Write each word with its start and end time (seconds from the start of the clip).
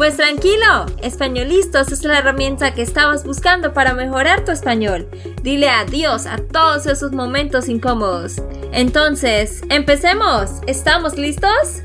Pues 0.00 0.16
tranquilo, 0.16 0.86
Españolistos 1.02 1.92
es 1.92 2.02
la 2.04 2.20
herramienta 2.20 2.74
que 2.74 2.80
estabas 2.80 3.22
buscando 3.22 3.74
para 3.74 3.92
mejorar 3.92 4.46
tu 4.46 4.50
español. 4.50 5.06
Dile 5.42 5.68
adiós 5.68 6.24
a 6.24 6.38
todos 6.38 6.86
esos 6.86 7.12
momentos 7.12 7.68
incómodos. 7.68 8.36
Entonces, 8.72 9.60
empecemos. 9.68 10.52
¿Estamos 10.66 11.18
listos? 11.18 11.82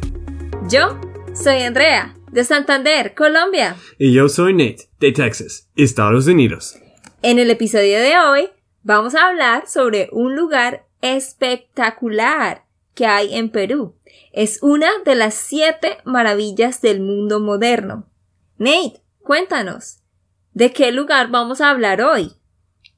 Yo 0.70 0.98
soy 1.34 1.64
Andrea, 1.64 2.16
de 2.32 2.46
Santander, 2.46 3.16
Colombia. 3.16 3.76
Y 4.00 4.14
yo 4.14 4.30
soy 4.30 4.54
Nate, 4.54 4.88
de 5.02 5.12
Texas, 5.12 5.68
Estados 5.76 6.28
Unidos. 6.28 6.78
En 7.22 7.38
el 7.38 7.52
episodio 7.52 8.00
de 8.00 8.18
hoy 8.18 8.50
vamos 8.84 9.14
a 9.14 9.28
hablar 9.28 9.68
sobre 9.68 10.08
un 10.14 10.38
lugar 10.38 10.86
espectacular 11.02 12.64
que 12.94 13.08
hay 13.08 13.36
en 13.36 13.50
Perú. 13.50 13.94
Es 14.36 14.60
una 14.62 14.90
de 15.06 15.16
las 15.16 15.34
siete 15.34 16.00
maravillas 16.04 16.82
del 16.82 17.00
mundo 17.00 17.40
moderno. 17.40 18.06
Nate, 18.58 19.02
cuéntanos, 19.22 20.00
¿de 20.54 20.74
qué 20.74 20.92
lugar 20.92 21.32
vamos 21.32 21.62
a 21.62 21.70
hablar 21.70 22.02
hoy? 22.02 22.34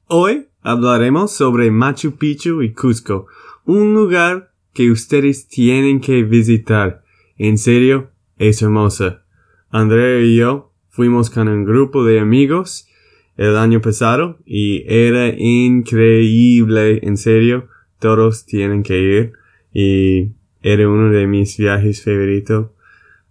Hoy 0.08 0.48
hablaremos 0.62 1.30
sobre 1.30 1.70
Machu 1.70 2.16
Picchu 2.16 2.60
y 2.62 2.72
Cusco, 2.72 3.28
un 3.64 3.94
lugar 3.94 4.50
que 4.74 4.90
ustedes 4.90 5.46
tienen 5.46 6.00
que 6.00 6.24
visitar. 6.24 7.04
En 7.36 7.56
serio, 7.56 8.10
es 8.36 8.60
hermosa. 8.60 9.22
Andrea 9.70 10.18
y 10.18 10.38
yo 10.38 10.72
fuimos 10.88 11.30
con 11.30 11.46
un 11.46 11.64
grupo 11.64 12.02
de 12.02 12.18
amigos 12.18 12.88
el 13.36 13.56
año 13.56 13.80
pasado 13.80 14.38
y 14.44 14.82
era 14.92 15.28
increíble, 15.28 16.98
en 17.04 17.16
serio, 17.16 17.68
todos 18.00 18.44
tienen 18.44 18.82
que 18.82 18.98
ir 18.98 19.32
y 19.72 20.32
era 20.72 20.88
uno 20.88 21.10
de 21.10 21.26
mis 21.26 21.56
viajes 21.56 22.04
favoritos 22.04 22.70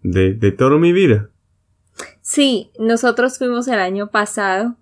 de, 0.02 0.33
de 0.33 0.52
toda 0.52 0.77
mi 0.77 0.91
vida. 0.91 1.30
Sí, 2.21 2.71
nosotros 2.80 3.38
fuimos 3.38 3.67
el 3.67 3.80
año 3.80 4.09
pasado. 4.09 4.75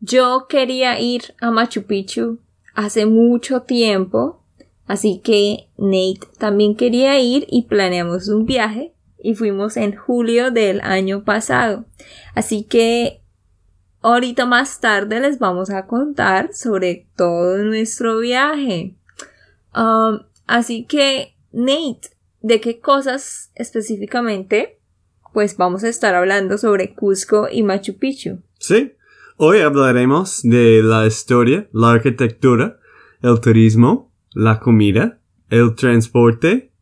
Yo 0.00 0.46
quería 0.48 1.00
ir 1.00 1.34
a 1.40 1.50
Machu 1.50 1.84
Picchu 1.84 2.38
hace 2.74 3.06
mucho 3.06 3.62
tiempo, 3.62 4.42
así 4.86 5.20
que 5.22 5.68
Nate 5.78 6.26
también 6.38 6.76
quería 6.76 7.18
ir 7.20 7.46
y 7.48 7.62
planeamos 7.62 8.28
un 8.28 8.44
viaje 8.46 8.92
y 9.18 9.34
fuimos 9.34 9.76
en 9.76 9.96
julio 9.96 10.50
del 10.50 10.80
año 10.82 11.24
pasado. 11.24 11.86
Así 12.34 12.64
que 12.64 13.22
ahorita 14.02 14.44
más 14.44 14.80
tarde 14.80 15.20
les 15.20 15.38
vamos 15.38 15.70
a 15.70 15.86
contar 15.86 16.52
sobre 16.52 17.06
todo 17.16 17.58
nuestro 17.58 18.18
viaje. 18.18 18.94
Um, 19.74 20.20
Así 20.46 20.84
que, 20.84 21.33
Nate, 21.54 22.10
¿de 22.40 22.60
qué 22.60 22.80
cosas 22.80 23.52
específicamente? 23.54 24.80
Pues 25.32 25.56
vamos 25.56 25.84
a 25.84 25.88
estar 25.88 26.14
hablando 26.14 26.58
sobre 26.58 26.94
Cusco 26.94 27.46
y 27.50 27.62
Machu 27.62 27.96
Picchu. 27.96 28.42
Sí, 28.58 28.92
hoy 29.36 29.60
hablaremos 29.60 30.42
de 30.42 30.82
la 30.82 31.06
historia, 31.06 31.68
la 31.72 31.92
arquitectura, 31.92 32.80
el 33.22 33.40
turismo, 33.40 34.12
la 34.32 34.58
comida, 34.58 35.20
el 35.48 35.76
transporte, 35.76 36.72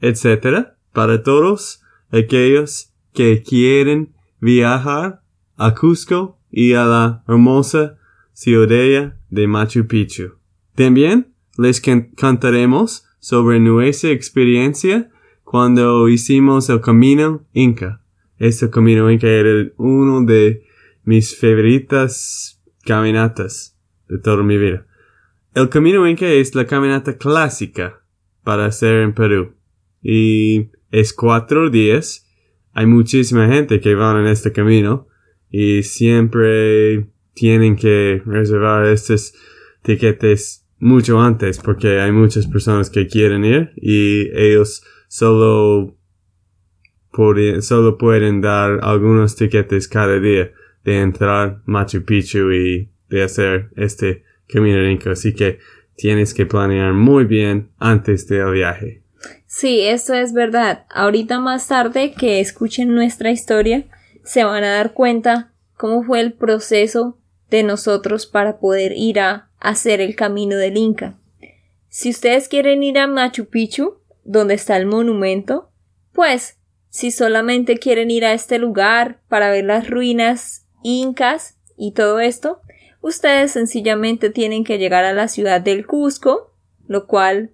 etc. 0.00 0.68
para 0.94 1.22
todos 1.22 1.82
aquellos 2.10 2.92
que 3.12 3.42
quieren 3.42 4.14
viajar 4.40 5.20
a 5.56 5.74
Cusco 5.74 6.38
y 6.50 6.72
a 6.72 6.86
la 6.86 7.24
hermosa 7.28 7.98
ciudad 8.32 9.16
de 9.28 9.46
Machu 9.46 9.86
Picchu. 9.86 10.38
También 10.74 11.34
les 11.58 11.82
cantaremos 12.16 13.06
sobre 13.24 13.58
nuestra 13.58 14.10
experiencia 14.10 15.10
cuando 15.44 16.10
hicimos 16.10 16.68
el 16.68 16.82
camino 16.82 17.46
Inca. 17.54 18.02
Este 18.36 18.68
camino 18.68 19.10
Inca 19.10 19.28
era 19.28 19.70
uno 19.78 20.26
de 20.26 20.62
mis 21.04 21.34
favoritas 21.34 22.62
caminatas 22.84 23.78
de 24.10 24.18
toda 24.18 24.42
mi 24.42 24.58
vida. 24.58 24.86
El 25.54 25.70
camino 25.70 26.06
Inca 26.06 26.26
es 26.26 26.54
la 26.54 26.66
caminata 26.66 27.16
clásica 27.16 28.02
para 28.42 28.66
hacer 28.66 29.00
en 29.00 29.14
Perú. 29.14 29.54
Y 30.02 30.68
es 30.90 31.14
cuatro 31.14 31.70
días. 31.70 32.28
Hay 32.74 32.84
muchísima 32.84 33.48
gente 33.48 33.80
que 33.80 33.94
va 33.94 34.20
en 34.20 34.26
este 34.26 34.52
camino 34.52 35.08
y 35.48 35.82
siempre 35.82 37.06
tienen 37.32 37.76
que 37.76 38.20
reservar 38.26 38.84
estos 38.84 39.32
tiquetes 39.80 40.63
mucho 40.78 41.20
antes 41.20 41.58
porque 41.58 42.00
hay 42.00 42.12
muchas 42.12 42.46
personas 42.46 42.90
que 42.90 43.06
quieren 43.06 43.44
ir 43.44 43.72
y 43.76 44.30
ellos 44.34 44.82
solo, 45.08 45.96
solo 47.60 47.98
pueden 47.98 48.40
dar 48.40 48.80
algunos 48.82 49.36
tiquetes 49.36 49.88
cada 49.88 50.18
día 50.18 50.50
de 50.84 51.00
entrar 51.00 51.62
Machu 51.64 52.04
Picchu 52.04 52.52
y 52.52 52.90
de 53.08 53.22
hacer 53.22 53.70
este 53.76 54.24
camino 54.48 54.78
Así 55.10 55.34
que 55.34 55.58
tienes 55.96 56.34
que 56.34 56.46
planear 56.46 56.92
muy 56.92 57.24
bien 57.24 57.70
antes 57.78 58.26
del 58.28 58.52
viaje. 58.52 59.02
Sí, 59.46 59.80
eso 59.82 60.14
es 60.14 60.32
verdad. 60.32 60.84
Ahorita 60.90 61.38
más 61.38 61.68
tarde 61.68 62.12
que 62.12 62.40
escuchen 62.40 62.94
nuestra 62.94 63.30
historia, 63.30 63.84
se 64.22 64.44
van 64.44 64.64
a 64.64 64.72
dar 64.72 64.92
cuenta 64.92 65.52
cómo 65.76 66.02
fue 66.02 66.20
el 66.20 66.32
proceso 66.32 67.18
de 67.50 67.62
nosotros 67.62 68.26
para 68.26 68.58
poder 68.58 68.92
ir 68.96 69.20
a 69.20 69.48
hacer 69.64 70.00
el 70.00 70.14
camino 70.14 70.56
del 70.56 70.76
Inca. 70.76 71.18
Si 71.88 72.10
ustedes 72.10 72.48
quieren 72.48 72.82
ir 72.82 72.98
a 72.98 73.06
Machu 73.06 73.46
Picchu, 73.46 73.98
donde 74.22 74.54
está 74.54 74.76
el 74.76 74.86
monumento, 74.86 75.70
pues 76.12 76.58
si 76.90 77.10
solamente 77.10 77.78
quieren 77.78 78.10
ir 78.10 78.24
a 78.24 78.34
este 78.34 78.58
lugar 78.58 79.20
para 79.28 79.50
ver 79.50 79.64
las 79.64 79.88
ruinas 79.88 80.66
incas 80.82 81.56
y 81.76 81.92
todo 81.92 82.20
esto, 82.20 82.60
ustedes 83.00 83.52
sencillamente 83.52 84.30
tienen 84.30 84.64
que 84.64 84.78
llegar 84.78 85.04
a 85.04 85.14
la 85.14 85.28
ciudad 85.28 85.60
del 85.60 85.86
Cusco, 85.86 86.54
lo 86.86 87.06
cual 87.06 87.50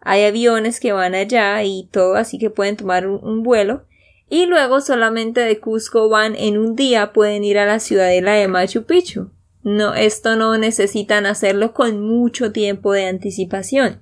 hay 0.00 0.24
aviones 0.24 0.78
que 0.78 0.92
van 0.92 1.14
allá 1.14 1.62
y 1.64 1.88
todo, 1.90 2.16
así 2.16 2.38
que 2.38 2.50
pueden 2.50 2.76
tomar 2.76 3.06
un, 3.06 3.42
vuelo. 3.42 3.86
Y 4.28 4.46
luego 4.46 4.80
solamente 4.80 5.40
de 5.40 5.58
Cusco 5.58 6.08
van 6.08 6.36
en 6.36 6.58
un 6.58 6.76
día, 6.76 7.12
pueden 7.12 7.44
ir 7.44 7.58
a 7.58 7.66
la 7.66 7.80
ciudadela 7.80 8.34
de 8.34 8.46
Machu 8.46 8.84
Picchu. 8.84 9.30
No, 9.66 9.94
esto 9.94 10.36
no 10.36 10.56
necesitan 10.56 11.26
hacerlo 11.26 11.72
con 11.72 12.00
mucho 12.00 12.52
tiempo 12.52 12.92
de 12.92 13.08
anticipación. 13.08 14.00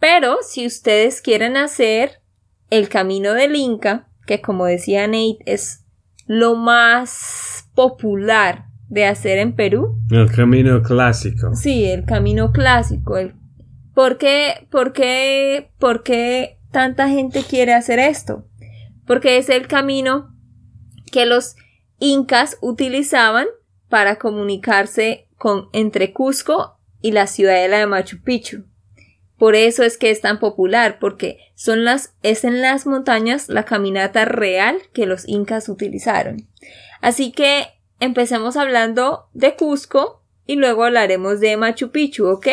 Pero 0.00 0.38
si 0.40 0.66
ustedes 0.66 1.20
quieren 1.20 1.58
hacer 1.58 2.22
el 2.70 2.88
camino 2.88 3.34
del 3.34 3.54
Inca, 3.54 4.08
que 4.26 4.40
como 4.40 4.64
decía 4.64 5.06
Nate 5.06 5.40
es 5.44 5.84
lo 6.26 6.54
más 6.54 7.68
popular 7.74 8.64
de 8.88 9.04
hacer 9.04 9.36
en 9.36 9.54
Perú. 9.54 10.00
El 10.10 10.32
camino 10.32 10.82
clásico. 10.82 11.54
Sí, 11.54 11.84
el 11.84 12.06
camino 12.06 12.50
clásico. 12.50 13.18
El... 13.18 13.34
¿Por, 13.92 14.16
qué, 14.16 14.66
por, 14.70 14.94
qué, 14.94 15.70
¿Por 15.78 16.02
qué 16.02 16.60
tanta 16.72 17.10
gente 17.10 17.42
quiere 17.46 17.74
hacer 17.74 17.98
esto? 17.98 18.48
Porque 19.06 19.36
es 19.36 19.50
el 19.50 19.66
camino 19.66 20.34
que 21.12 21.26
los 21.26 21.56
incas 21.98 22.56
utilizaban 22.62 23.48
para 23.88 24.16
comunicarse 24.16 25.28
con 25.36 25.68
entre 25.72 26.12
Cusco 26.12 26.78
y 27.00 27.12
la 27.12 27.26
ciudadela 27.26 27.78
de 27.78 27.86
Machu 27.86 28.22
Picchu. 28.22 28.64
Por 29.38 29.54
eso 29.54 29.84
es 29.84 29.96
que 29.98 30.10
es 30.10 30.20
tan 30.20 30.40
popular, 30.40 30.98
porque 30.98 31.38
son 31.54 31.84
las, 31.84 32.14
es 32.22 32.42
en 32.44 32.60
las 32.60 32.86
montañas 32.86 33.48
la 33.48 33.64
caminata 33.64 34.24
real 34.24 34.78
que 34.92 35.06
los 35.06 35.28
incas 35.28 35.68
utilizaron. 35.68 36.48
Así 37.00 37.30
que 37.30 37.68
empecemos 38.00 38.56
hablando 38.56 39.28
de 39.34 39.54
Cusco 39.54 40.24
y 40.44 40.56
luego 40.56 40.84
hablaremos 40.84 41.38
de 41.38 41.56
Machu 41.56 41.90
Picchu, 41.90 42.26
¿ok? 42.26 42.48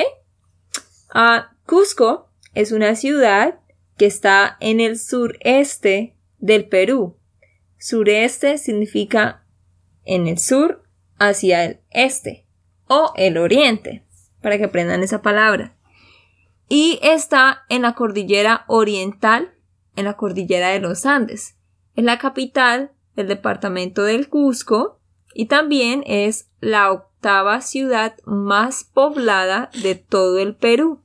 Ah, 1.10 1.56
Cusco 1.66 2.30
es 2.54 2.72
una 2.72 2.96
ciudad 2.96 3.60
que 3.98 4.06
está 4.06 4.58
en 4.60 4.80
el 4.80 5.00
sureste 5.00 6.16
del 6.38 6.68
Perú. 6.68 7.18
Sureste 7.80 8.60
significa 8.60 9.44
en 10.04 10.28
el 10.28 10.38
sur 10.38 10.85
hacia 11.18 11.66
el 11.66 11.80
este 11.92 12.46
o 12.88 13.14
el 13.16 13.38
oriente, 13.38 14.06
para 14.42 14.58
que 14.58 14.66
aprendan 14.66 15.04
esa 15.04 15.22
palabra. 15.22 15.76
Y 16.68 17.00
está 17.02 17.64
en 17.70 17.84
la 17.84 17.94
cordillera 17.94 18.66
oriental, 18.68 19.54
en 19.96 20.06
la 20.06 20.18
cordillera 20.18 20.70
de 20.70 20.80
los 20.80 21.06
Andes. 21.06 21.56
Es 21.96 22.04
la 22.04 22.18
capital 22.18 22.92
del 23.16 23.28
departamento 23.28 24.04
del 24.04 24.30
Cusco 24.30 25.00
y 25.34 25.46
también 25.46 26.04
es 26.06 26.50
la 26.60 26.92
octava 26.92 27.62
ciudad 27.62 28.16
más 28.26 28.84
poblada 28.84 29.70
de 29.82 29.96
todo 29.96 30.40
el 30.40 30.56
Perú. 30.56 31.02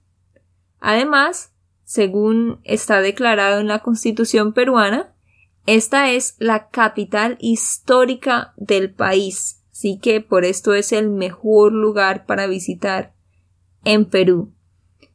Además, 0.80 1.52
según 1.84 2.60
está 2.64 3.00
declarado 3.00 3.60
en 3.60 3.68
la 3.68 3.80
Constitución 3.80 4.52
peruana, 4.52 5.12
esta 5.66 6.10
es 6.10 6.36
la 6.38 6.68
capital 6.68 7.36
histórica 7.40 8.54
del 8.56 8.92
país, 8.92 9.59
así 9.80 9.98
que 9.98 10.20
por 10.20 10.44
esto 10.44 10.74
es 10.74 10.92
el 10.92 11.08
mejor 11.08 11.72
lugar 11.72 12.26
para 12.26 12.46
visitar 12.46 13.14
en 13.82 14.04
Perú. 14.04 14.52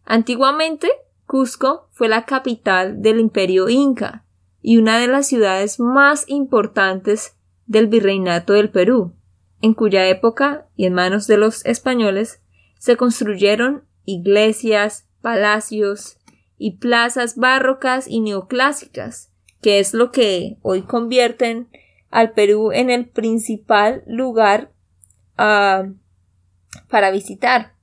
Antiguamente, 0.05 0.89
Cusco 1.27 1.87
fue 1.91 2.07
la 2.07 2.25
capital 2.25 3.03
del 3.03 3.19
imperio 3.19 3.69
inca 3.69 4.25
y 4.63 4.77
una 4.79 4.97
de 4.97 5.05
las 5.05 5.27
ciudades 5.27 5.79
más 5.79 6.27
importantes 6.27 7.35
del 7.67 7.85
virreinato 7.85 8.53
del 8.53 8.71
Perú, 8.71 9.13
en 9.61 9.75
cuya 9.75 10.07
época 10.07 10.67
y 10.75 10.87
en 10.87 10.93
manos 10.93 11.27
de 11.27 11.37
los 11.37 11.63
españoles 11.67 12.41
se 12.79 12.97
construyeron 12.97 13.83
iglesias, 14.03 15.07
palacios 15.21 16.17
y 16.57 16.77
plazas 16.77 17.35
barrocas 17.35 18.07
y 18.07 18.19
neoclásicas, 18.19 19.31
que 19.61 19.77
es 19.77 19.93
lo 19.93 20.11
que 20.11 20.57
hoy 20.63 20.81
convierten 20.81 21.67
al 22.15 22.31
Perú 22.31 22.71
en 22.71 22.89
el 22.89 23.09
principal 23.09 24.01
lugar 24.07 24.71
uh, 25.37 25.93
para 26.87 27.11
visitar. 27.11 27.73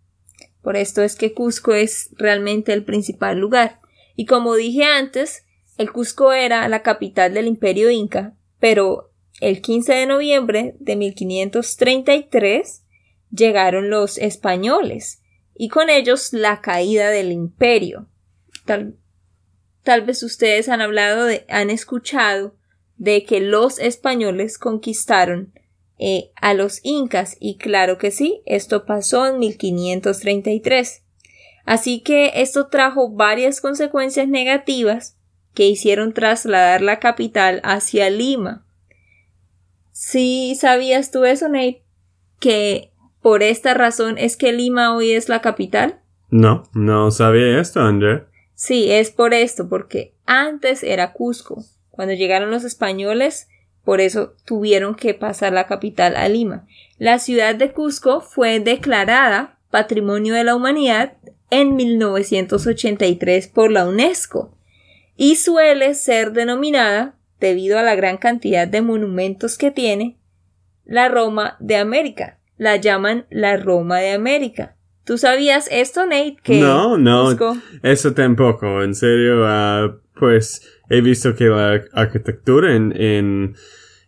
Por 0.63 0.79
esto 0.79 1.03
es 1.03 1.17
que 1.17 1.35
Cusco 1.35 1.75
es 1.75 2.09
realmente 2.17 2.73
el 2.73 2.83
principal 2.83 3.37
lugar. 3.39 3.83
Y 4.17 4.25
como 4.25 4.55
dije 4.55 4.85
antes, 4.85 5.45
el 5.77 5.93
Cusco 5.93 6.33
era 6.33 6.67
la 6.69 6.83
capital 6.83 7.35
del 7.35 7.47
imperio 7.47 7.91
inca, 7.91 8.35
pero 8.59 9.13
el 9.43 9.61
15 9.61 9.93
de 9.93 10.07
noviembre 10.07 10.77
de 10.79 10.97
1533 10.97 12.85
llegaron 13.31 13.91
los 13.91 14.17
españoles 14.17 15.21
y 15.55 15.69
con 15.69 15.91
ellos 15.91 16.33
la 16.33 16.63
caída 16.63 17.11
del 17.11 17.33
imperio. 17.33 18.09
Tal, 18.65 18.97
tal 19.83 20.07
vez 20.07 20.23
ustedes 20.23 20.71
han 20.71 20.81
hablado 20.81 21.27
de, 21.27 21.45
han 21.51 21.69
escuchado 21.69 22.57
de 23.03 23.25
que 23.25 23.41
los 23.41 23.81
españoles 23.81 24.59
conquistaron 24.59 25.53
eh, 25.99 26.31
a 26.37 26.55
los 26.55 26.79
incas 26.85 27.37
y 27.41 27.57
claro 27.59 27.99
que 27.99 28.13
sí, 28.13 28.43
esto 28.47 28.87
pasó 28.87 29.27
en 29.27 29.41
1533. 29.41 31.03
Así 31.65 32.01
que 32.01 32.31
esto 32.37 32.69
trajo 32.69 33.11
varias 33.11 33.61
consecuencias 33.61 34.29
negativas 34.29 35.17
que 35.53 35.67
hicieron 35.67 36.15
trasladar 36.15 36.81
la 36.81 37.01
capital 37.01 37.61
hacia 37.65 38.09
Lima, 38.09 38.65
Sí, 39.91 40.57
¿sabías 40.59 41.11
tú 41.11 41.25
eso, 41.25 41.49
Nate? 41.49 41.85
Que 42.41 42.93
por 43.21 43.43
esta 43.43 43.75
razón 43.75 44.17
es 44.17 44.37
que 44.37 44.53
Lima 44.53 44.97
hoy 44.97 45.13
es 45.13 45.29
la 45.29 45.41
capital. 45.43 46.01
No, 46.31 46.63
no 46.73 47.11
sabía 47.11 47.61
esto, 47.61 47.81
André. 47.81 48.25
Sí, 48.55 48.91
es 48.91 49.11
por 49.11 49.35
esto, 49.35 49.69
porque 49.69 50.15
antes 50.25 50.83
era 50.83 51.13
Cusco. 51.13 51.63
Cuando 51.93 52.15
llegaron 52.15 52.51
los 52.51 52.65
españoles, 52.65 53.49
por 53.85 54.01
eso 54.01 54.35
tuvieron 54.45 54.95
que 54.95 55.15
pasar 55.15 55.53
la 55.53 55.67
capital 55.67 56.17
a 56.17 56.29
Lima. 56.29 56.67
La 56.99 57.19
ciudad 57.19 57.55
de 57.55 57.73
Cusco 57.73 58.21
fue 58.21 58.59
declarada 58.59 59.59
Patrimonio 59.71 60.35
de 60.35 60.45
la 60.45 60.57
Humanidad 60.57 61.15
en 61.51 61.77
1983 61.77 63.49
por 63.49 63.71
la 63.71 63.87
UNESCO 63.87 64.57
y 65.17 65.37
suele 65.37 65.95
ser 65.95 66.33
denominada 66.33 67.15
debido 67.41 67.79
a 67.79 67.83
la 67.83 67.95
gran 67.95 68.17
cantidad 68.17 68.67
de 68.67 68.83
monumentos 68.83 69.59
que 69.59 69.71
tiene, 69.71 70.17
la 70.85 71.09
Roma 71.09 71.57
de 71.61 71.77
América. 71.77 72.39
La 72.57 72.77
llaman 72.77 73.27
la 73.31 73.57
Roma 73.57 73.99
de 73.99 74.13
América. 74.13 74.77
¿Tú 75.05 75.19
sabías 75.19 75.69
esto, 75.73 76.07
Nate? 76.07 76.37
Que 76.43 76.61
no, 76.61 76.97
no, 76.97 77.37
eso 77.83 78.15
tampoco. 78.15 78.83
En 78.83 78.95
serio, 78.95 79.45
uh, 79.45 79.99
pues 80.19 80.63
he 80.93 81.01
visto 81.01 81.35
que 81.35 81.47
la 81.47 81.83
arquitectura 81.95 82.77
en, 82.77 82.93
en, 82.95 83.57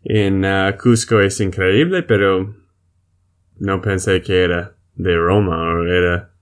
en 0.05 0.45
uh, 0.45 0.77
Cusco 0.77 1.19
es 1.21 1.41
increíble, 1.41 2.03
pero 2.03 2.55
no 3.59 3.81
pensé 3.81 4.21
que 4.21 4.45
era 4.45 4.77
de 4.95 5.17
Roma 5.17 5.57
o 5.63 5.85
era 5.87 6.35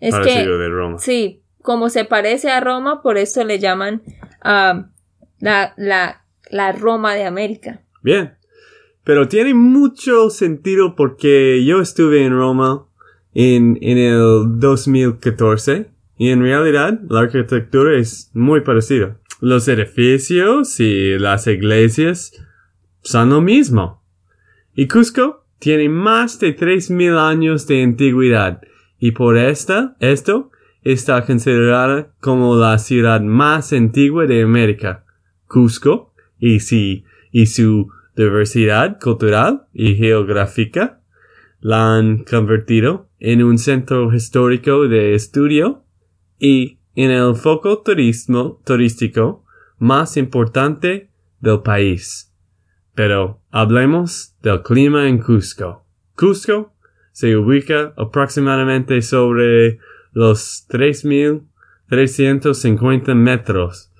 es 0.00 0.14
parecido 0.14 0.58
de 0.58 0.68
Roma. 0.68 0.98
Sí, 0.98 1.42
como 1.62 1.88
se 1.88 2.04
parece 2.04 2.50
a 2.50 2.60
Roma, 2.60 3.00
por 3.00 3.16
eso 3.16 3.42
le 3.42 3.58
llaman 3.58 4.02
uh, 4.44 4.84
la, 5.40 5.72
la, 5.78 6.26
la 6.50 6.72
Roma 6.72 7.14
de 7.14 7.24
América. 7.24 7.80
Bien. 8.02 8.34
Pero 9.02 9.28
tiene 9.28 9.54
mucho 9.54 10.28
sentido 10.28 10.94
porque 10.94 11.64
yo 11.64 11.80
estuve 11.80 12.22
en 12.22 12.34
Roma 12.34 12.86
en, 13.32 13.78
en 13.80 13.96
el 13.96 14.58
2014 14.60 15.90
y 16.18 16.30
en 16.30 16.42
realidad 16.42 17.00
la 17.08 17.20
arquitectura 17.20 17.96
es 17.96 18.30
muy 18.34 18.60
parecida. 18.60 19.18
Los 19.44 19.68
edificios 19.68 20.80
y 20.80 21.18
las 21.18 21.46
iglesias 21.48 22.32
son 23.02 23.28
lo 23.28 23.42
mismo. 23.42 24.02
Y 24.74 24.88
Cusco 24.88 25.44
tiene 25.58 25.90
más 25.90 26.40
de 26.40 26.56
3.000 26.56 27.18
años 27.18 27.66
de 27.66 27.82
antigüedad 27.82 28.62
y 28.98 29.10
por 29.10 29.36
esta, 29.36 29.96
esto 30.00 30.50
está 30.80 31.26
considerada 31.26 32.10
como 32.20 32.56
la 32.56 32.78
ciudad 32.78 33.20
más 33.20 33.74
antigua 33.74 34.24
de 34.24 34.42
América. 34.42 35.04
Cusco 35.46 36.14
y, 36.38 36.60
si, 36.60 37.04
y 37.30 37.44
su 37.44 37.90
diversidad 38.16 38.98
cultural 38.98 39.66
y 39.74 39.94
geográfica 39.96 41.02
la 41.60 41.98
han 41.98 42.24
convertido 42.24 43.10
en 43.20 43.42
un 43.42 43.58
centro 43.58 44.10
histórico 44.14 44.88
de 44.88 45.14
estudio 45.14 45.84
y 46.38 46.78
en 46.94 47.10
el 47.10 47.34
foco 47.34 47.82
turismo, 47.82 48.60
turístico 48.64 49.44
más 49.78 50.16
importante 50.16 51.10
del 51.40 51.62
país. 51.62 52.32
Pero 52.94 53.40
hablemos 53.50 54.36
del 54.42 54.62
clima 54.62 55.08
en 55.08 55.18
Cusco. 55.18 55.84
Cusco 56.16 56.72
se 57.12 57.36
ubica 57.36 57.92
aproximadamente 57.96 59.02
sobre 59.02 59.80
los 60.12 60.68
3.350 60.68 63.14
metros 63.14 63.90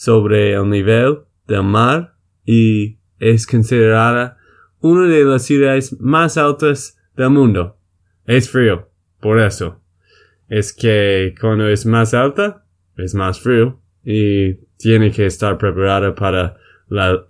sobre 0.00 0.54
el 0.54 0.70
nivel 0.70 1.18
del 1.46 1.62
mar 1.62 2.14
y 2.46 2.96
es 3.18 3.46
considerada 3.46 4.38
una 4.80 5.06
de 5.06 5.24
las 5.24 5.44
ciudades 5.44 6.00
más 6.00 6.38
altas 6.38 6.98
del 7.14 7.28
mundo. 7.28 7.76
Es 8.24 8.48
frío, 8.48 8.88
por 9.20 9.38
eso. 9.38 9.78
Es 10.50 10.74
que 10.74 11.34
cuando 11.40 11.66
es 11.68 11.86
más 11.86 12.12
alta, 12.12 12.66
es 12.98 13.14
más 13.14 13.40
frío 13.40 13.80
y 14.04 14.54
tiene 14.76 15.10
que 15.10 15.24
estar 15.24 15.56
preparada 15.56 16.14
para 16.14 16.58
la 16.88 17.26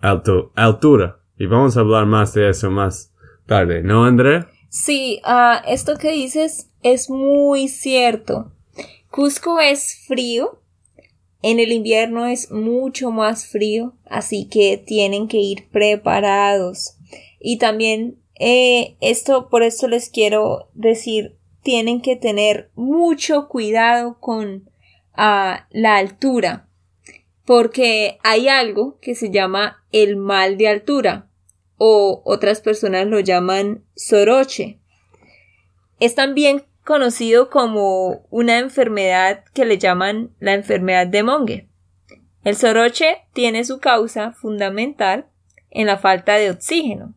altura. 0.57 1.21
Y 1.39 1.47
vamos 1.47 1.77
a 1.77 1.81
hablar 1.81 2.07
más 2.07 2.35
de 2.35 2.49
eso 2.49 2.71
más 2.71 3.13
tarde, 3.47 3.83
¿no, 3.83 4.05
Andrea? 4.05 4.51
Sí, 4.69 5.21
uh, 5.25 5.65
esto 5.69 5.97
que 5.97 6.13
dices 6.13 6.71
es 6.83 7.11
muy 7.11 7.69
cierto. 7.69 8.53
Cusco 9.11 9.61
es 9.61 10.05
frío, 10.07 10.61
en 11.43 11.59
el 11.59 11.73
invierno 11.73 12.27
es 12.27 12.51
mucho 12.51 13.11
más 13.11 13.47
frío, 13.47 13.95
así 14.07 14.47
que 14.49 14.77
tienen 14.79 15.29
que 15.29 15.39
ir 15.39 15.69
preparados. 15.71 16.97
Y 17.41 17.59
también 17.59 18.19
eh, 18.39 18.97
esto, 19.01 19.49
por 19.49 19.63
esto 19.63 19.89
les 19.89 20.09
quiero 20.11 20.69
decir, 20.75 21.37
tienen 21.63 22.01
que 22.01 22.17
tener 22.17 22.71
mucho 22.75 23.49
cuidado 23.49 24.19
con 24.19 24.71
ah, 25.15 25.67
la 25.71 25.97
altura, 25.97 26.69
porque 27.45 28.19
hay 28.23 28.49
algo 28.49 28.99
que 29.01 29.15
se 29.15 29.31
llama 29.31 29.85
el 29.93 30.17
mal 30.17 30.57
de 30.57 30.69
altura, 30.69 31.29
o 31.77 32.23
otras 32.25 32.61
personas 32.61 33.07
lo 33.07 33.21
llaman 33.21 33.85
soroche. 33.95 34.79
Es 35.99 36.15
también 36.15 36.65
conocido 36.85 37.51
como 37.51 38.27
una 38.31 38.59
enfermedad 38.59 39.45
que 39.55 39.65
le 39.65 39.79
llaman 39.79 40.31
la 40.41 40.55
enfermedad 40.55 41.07
de 41.07 41.23
Monge. 41.23 41.69
El 42.43 42.57
soroche 42.57 43.19
tiene 43.33 43.65
su 43.65 43.81
causa 43.81 44.33
fundamental 44.33 45.27
en 45.71 45.87
la 45.87 45.99
falta 45.99 46.35
de 46.35 46.51
oxígeno 46.51 47.15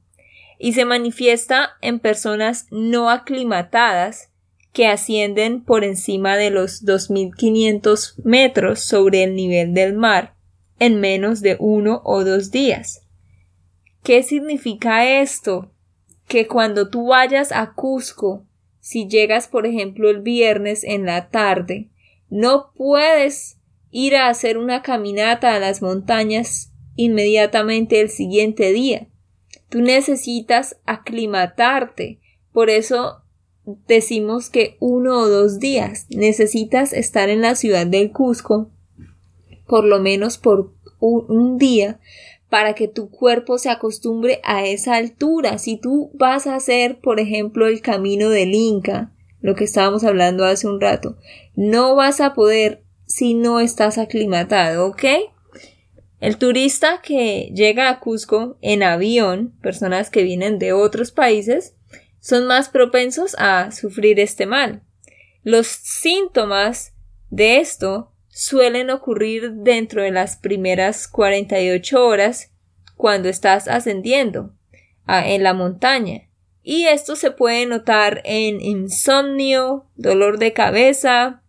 y 0.59 0.73
se 0.73 0.85
manifiesta 0.85 1.71
en 1.81 2.00
personas 2.00 2.67
no 2.71 3.09
aclimatadas 3.09 4.29
que 4.74 4.88
ascienden 4.88 5.63
por 5.63 5.84
encima 5.84 6.36
de 6.36 6.50
los 6.50 6.84
2.500 6.84 8.15
metros 8.24 8.82
sobre 8.82 9.24
el 9.24 9.36
nivel 9.36 9.74
del 9.74 9.94
mar 9.94 10.36
en 10.80 11.00
menos 11.00 11.42
de 11.42 11.56
uno 11.60 12.01
o 12.03 12.25
dos 12.25 12.51
días. 12.51 13.08
¿Qué 14.03 14.24
significa 14.24 15.22
esto? 15.22 15.72
Que 16.27 16.48
cuando 16.48 16.89
tú 16.89 17.08
vayas 17.08 17.51
a 17.51 17.74
Cusco 17.74 18.46
si 18.84 19.08
llegas, 19.08 19.48
por 19.48 19.65
ejemplo, 19.65 20.10
el 20.10 20.20
viernes 20.20 20.84
en 20.84 21.06
la 21.06 21.30
tarde, 21.30 21.88
no 22.30 22.74
puedes 22.75 23.58
ir 23.92 24.18
a 24.18 24.27
hacer 24.27 24.58
una 24.58 24.82
caminata 24.82 25.56
a 25.56 25.60
las 25.60 25.82
montañas 25.82 26.74
inmediatamente 26.98 28.01
el 28.01 28.10
siguiente 28.10 28.74
día. 28.74 29.08
Tú 29.70 29.80
necesitas 29.80 30.82
aclimatarte. 30.86 32.20
Por 32.51 32.70
eso 32.70 33.23
decimos 33.65 34.50
que 34.50 34.77
uno 34.79 35.20
o 35.20 35.29
dos 35.29 35.60
días 35.60 36.08
necesitas 36.10 36.93
estar 36.93 37.29
en 37.29 37.41
la 37.41 37.55
ciudad 37.55 37.88
del 37.88 38.12
Cusco 38.12 38.70
por 39.67 39.86
lo 39.86 40.00
menos 40.00 40.38
por 40.38 40.74
un, 41.00 41.58
día 41.58 42.00
para 42.50 42.74
que 42.75 42.88
tu 42.88 43.10
cuerpo 43.10 43.58
se 43.58 43.70
acostumbre 43.70 44.39
a 44.43 44.65
esa 44.65 44.96
altura. 44.96 45.58
Si 45.58 45.77
tú 45.77 46.12
vas 46.13 46.48
a 46.48 46.55
hacer, 46.55 47.00
por 47.00 47.20
ejemplo, 47.20 47.67
el 47.67 47.82
camino 47.82 48.29
del 48.29 48.53
Inca, 48.53 49.12
lo 49.41 49.55
que 49.55 49.63
estábamos 49.63 50.03
hablando 50.03 50.46
hace 50.46 50.67
un 50.67 50.79
rato, 50.79 51.17
no 51.55 51.96
vas 51.96 52.22
a 52.22 52.34
poder 52.34 52.84
si 53.05 53.34
no 53.34 53.60
estás 53.60 53.98
aclimatado, 53.98 54.88
¿ok? 54.88 55.03
El 56.20 56.38
turista 56.38 57.01
que 57.03 57.51
llega 57.53 57.89
a 57.89 58.00
Cusco 58.00 58.58
en 58.62 58.84
avión, 58.84 59.53
personas 59.62 60.10
que 60.10 60.24
vienen 60.24 60.58
de 60.60 60.72
otros 60.72 61.12
países, 61.12 61.75
son 62.24 62.48
más 62.48 62.70
propensos 62.70 63.36
a 63.38 63.72
sufrir 63.72 64.18
este 64.18 64.46
mal. 64.46 64.82
Los 65.44 65.68
síntomas 65.68 66.94
de 67.30 67.58
esto 67.58 68.13
suelen 68.30 68.89
ocurrir 68.92 69.51
dentro 69.51 70.01
de 70.01 70.12
las 70.12 70.38
primeras 70.38 71.10
48 71.10 72.01
horas 72.01 72.53
cuando 72.96 73.27
estás 73.27 73.68
ascendiendo 73.68 74.53
en 75.06 75.44
la 75.44 75.53
montaña. 75.53 76.30
Y 76.63 76.86
esto 76.86 77.18
se 77.18 77.30
puede 77.30 77.65
notar 77.65 78.22
en 78.24 78.62
insomnio, 78.62 79.89
dolor 79.98 80.39
de 80.39 80.53
cabeza, 80.53 81.44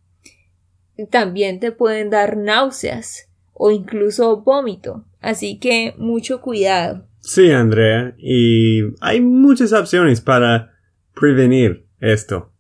también 1.08 1.60
te 1.60 1.70
pueden 1.70 2.10
dar 2.10 2.36
náuseas 2.36 3.28
o 3.52 3.70
incluso 3.70 4.38
vómito. 4.38 5.04
Así 5.20 5.60
que 5.60 5.94
mucho 5.98 6.40
cuidado. 6.40 7.06
Sí, 7.26 7.50
Andrea, 7.50 8.14
y 8.18 8.82
hay 9.00 9.20
muchas 9.20 9.72
opciones 9.72 10.20
para 10.20 10.74
prevenir 11.14 11.86
esto. 12.00 12.52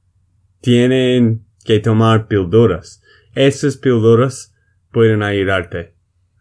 Tienen 0.60 1.44
que 1.64 1.80
tomar 1.80 2.28
píldoras 2.28 3.02
esas 3.34 3.76
píldoras 3.76 4.54
pueden 4.92 5.22
ayudarte. 5.22 5.94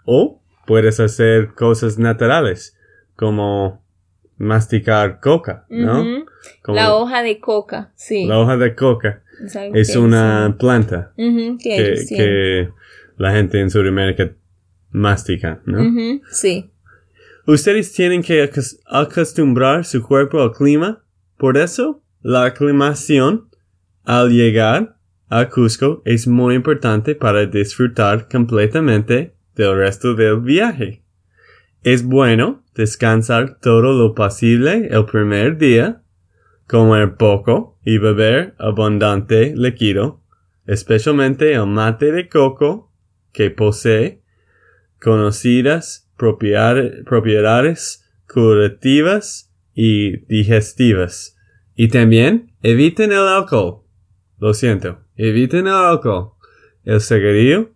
O 0.06 0.42
puedes 0.66 1.00
hacer 1.00 1.54
cosas 1.56 1.98
naturales, 1.98 2.78
como 3.16 3.84
masticar 4.38 5.20
coca, 5.20 5.66
¿no? 5.70 6.26
la 6.68 6.94
hoja 6.96 7.24
de 7.24 7.40
coca, 7.40 7.92
sí. 7.96 8.26
La 8.26 8.40
hoja 8.40 8.58
de 8.58 8.76
coca 8.76 9.24
es, 9.74 9.96
una 9.96 10.56
planta 10.60 11.14
que, 11.16 12.70
la 13.18 13.32
gente 13.32 13.60
en 13.60 13.70
Sudamérica 13.70 14.32
mastica, 14.92 15.62
¿no? 15.66 16.20
sí. 16.32 16.70
Ustedes 17.46 17.92
tienen 17.92 18.24
que 18.24 18.50
acostumbrar 18.86 19.84
su 19.84 20.02
cuerpo 20.02 20.42
al 20.42 20.54
clima. 20.54 21.04
Por 21.38 21.58
eso, 21.58 22.02
la 22.22 22.46
aclimación 22.46 23.50
al 24.06 24.30
llegar 24.30 24.98
a 25.28 25.50
Cusco 25.50 26.02
es 26.06 26.26
muy 26.26 26.56
importante 26.56 27.16
para 27.16 27.46
disfrutar 27.46 28.30
completamente 28.30 29.36
del 29.56 29.76
resto 29.76 30.14
del 30.14 30.40
viaje. 30.40 31.04
Es 31.84 32.06
bueno 32.06 32.64
descansar 32.76 33.60
todo 33.60 33.82
lo 33.92 34.16
posible 34.16 34.88
el 34.90 35.06
primer 35.06 35.58
día, 35.58 36.02
comer 36.66 37.18
poco 37.18 37.78
y 37.84 37.98
beber 37.98 38.56
abundante 38.58 39.54
líquido, 39.54 40.22
especialmente 40.66 41.54
el 41.54 41.68
mate 41.68 42.14
de 42.14 42.30
coco 42.30 42.90
que 43.34 43.52
posee 43.52 44.22
conocidas 45.02 46.03
propiedades 46.18 48.04
curativas 48.28 49.52
y 49.74 50.18
digestivas. 50.26 51.36
Y 51.76 51.88
también 51.88 52.54
eviten 52.62 53.12
el 53.12 53.28
alcohol. 53.28 53.84
Lo 54.38 54.54
siento. 54.54 55.00
Eviten 55.16 55.68
el 55.68 55.74
alcohol, 55.74 56.34
el 56.86 57.02
cigarrillo 57.02 57.72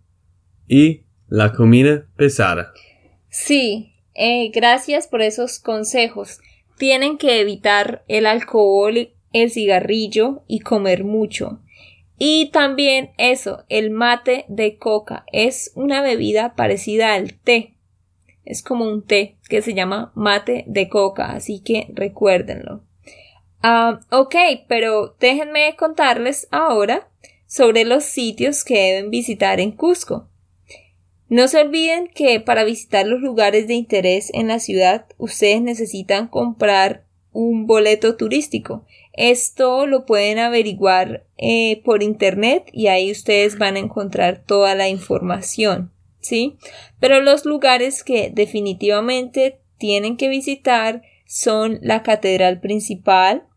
y 0.68 1.04
la 1.28 1.54
comida 1.54 2.08
pesada. 2.16 2.74
Sí, 3.30 3.94
eh, 4.14 4.50
gracias 4.54 5.08
por 5.08 5.22
esos 5.22 5.60
consejos. 5.60 6.40
Tienen 6.78 7.18
que 7.18 7.40
evitar 7.40 8.04
el 8.08 8.26
alcohol, 8.26 9.10
el 9.34 9.52
cigarrillo 9.52 10.44
y 10.48 10.60
comer 10.60 11.04
mucho. 11.04 11.60
Y 12.20 12.50
también 12.52 13.12
eso, 13.18 13.64
el 13.70 13.92
mate 13.92 14.46
de 14.48 14.78
coca 14.78 15.26
es 15.32 15.72
una 15.76 16.02
bebida 16.02 16.56
parecida 16.56 17.14
al 17.14 17.36
té. 17.36 17.76
Es 18.48 18.62
como 18.62 18.86
un 18.86 19.02
té 19.02 19.36
que 19.50 19.62
se 19.62 19.74
llama 19.74 20.14
mate 20.16 20.64
de 20.68 20.88
coca, 20.88 21.34
así 21.34 21.60
que 21.60 21.88
recuérdenlo. 21.94 22.82
Ah, 23.62 24.00
ok, 24.10 24.36
pero 24.70 25.18
déjenme 25.20 25.76
contarles 25.76 26.48
ahora 26.50 27.10
sobre 27.46 27.84
los 27.84 28.06
sitios 28.06 28.64
que 28.64 28.80
deben 28.80 29.10
visitar 29.10 29.60
en 29.60 29.72
Cusco. 29.72 30.30
No 31.28 31.50
se 31.50 31.60
olviden 31.60 32.08
que 32.08 32.40
para 32.40 32.64
visitar 32.64 33.06
los 33.06 33.20
lugares 33.20 33.68
de 33.68 33.74
interés 33.74 34.32
en 34.34 34.48
la 34.48 34.60
ciudad 34.60 35.08
ustedes 35.18 35.62
necesitan 35.62 36.30
comprar 36.30 37.04
un 37.34 37.68
boleto 37.68 38.16
turístico. 38.16 38.86
Esto 39.12 39.88
lo 39.88 40.06
pueden 40.06 40.40
averiguar 40.40 41.26
eh, 41.38 41.82
por 41.84 42.02
internet 42.02 42.70
y 42.72 42.88
ahí 42.88 43.12
ustedes 43.12 43.58
van 43.58 43.76
a 43.76 43.80
encontrar 43.80 44.42
toda 44.46 44.74
la 44.74 44.88
información. 44.88 45.92
¿Sí? 46.28 46.58
Pero 47.00 47.22
los 47.22 47.46
lugares 47.46 48.04
que 48.04 48.30
definitivamente 48.34 49.62
tienen 49.78 50.18
que 50.18 50.28
visitar 50.28 51.02
son 51.26 51.80
la 51.82 52.04
Catedral 52.04 52.60
Principal, 52.60 53.48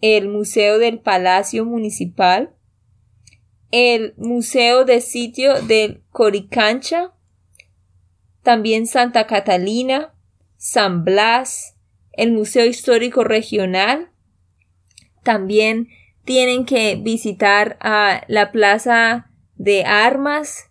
el 0.00 0.28
Museo 0.28 0.80
del 0.80 0.98
Palacio 0.98 1.64
Municipal, 1.64 2.52
el 3.70 4.14
Museo 4.16 4.84
de 4.84 5.00
Sitio 5.00 5.62
del 5.62 6.02
Coricancha, 6.10 7.12
también 8.42 8.88
Santa 8.88 9.28
Catalina, 9.28 10.12
San 10.56 11.04
Blas, 11.04 11.76
el 12.12 12.32
Museo 12.32 12.66
Histórico 12.66 13.22
Regional. 13.22 14.10
También 15.22 15.88
tienen 16.24 16.64
que 16.64 16.96
visitar 16.96 17.76
a 17.80 18.24
la 18.26 18.50
Plaza 18.50 19.30
de 19.54 19.84
Armas, 19.84 20.70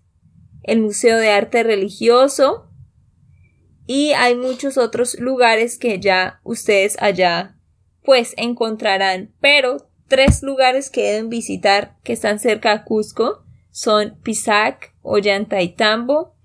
el 0.63 0.79
Museo 0.81 1.17
de 1.17 1.29
Arte 1.29 1.63
Religioso 1.63 2.69
y 3.85 4.11
hay 4.11 4.35
muchos 4.35 4.77
otros 4.77 5.19
lugares 5.19 5.77
que 5.77 5.99
ya 5.99 6.39
ustedes 6.43 6.95
allá 6.99 7.57
pues 8.03 8.33
encontrarán, 8.37 9.33
pero 9.39 9.89
tres 10.07 10.43
lugares 10.43 10.89
que 10.89 11.03
deben 11.03 11.29
visitar 11.29 11.97
que 12.03 12.13
están 12.13 12.39
cerca 12.39 12.77
de 12.77 12.83
Cusco 12.83 13.45
son 13.71 14.17
Pisac, 14.21 14.93
Ollantaytambo, 15.01 16.35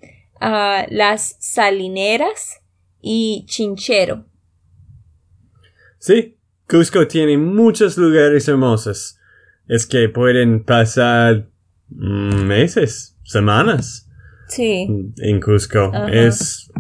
uh, 0.41 0.87
las 0.89 1.37
Salineras 1.41 2.61
y 3.01 3.45
Chinchero. 3.47 4.25
Sí, 5.99 6.39
Cusco 6.69 7.07
tiene 7.07 7.37
muchos 7.37 7.97
lugares 7.99 8.49
hermosos. 8.49 9.19
Es 9.67 9.87
que 9.87 10.09
pueden 10.09 10.65
pasar 10.65 11.49
meses, 11.89 13.17
semanas. 13.25 14.08
Sí. 14.49 15.13
En 15.19 15.41
Cusco. 15.41 15.93
Es. 16.11 16.71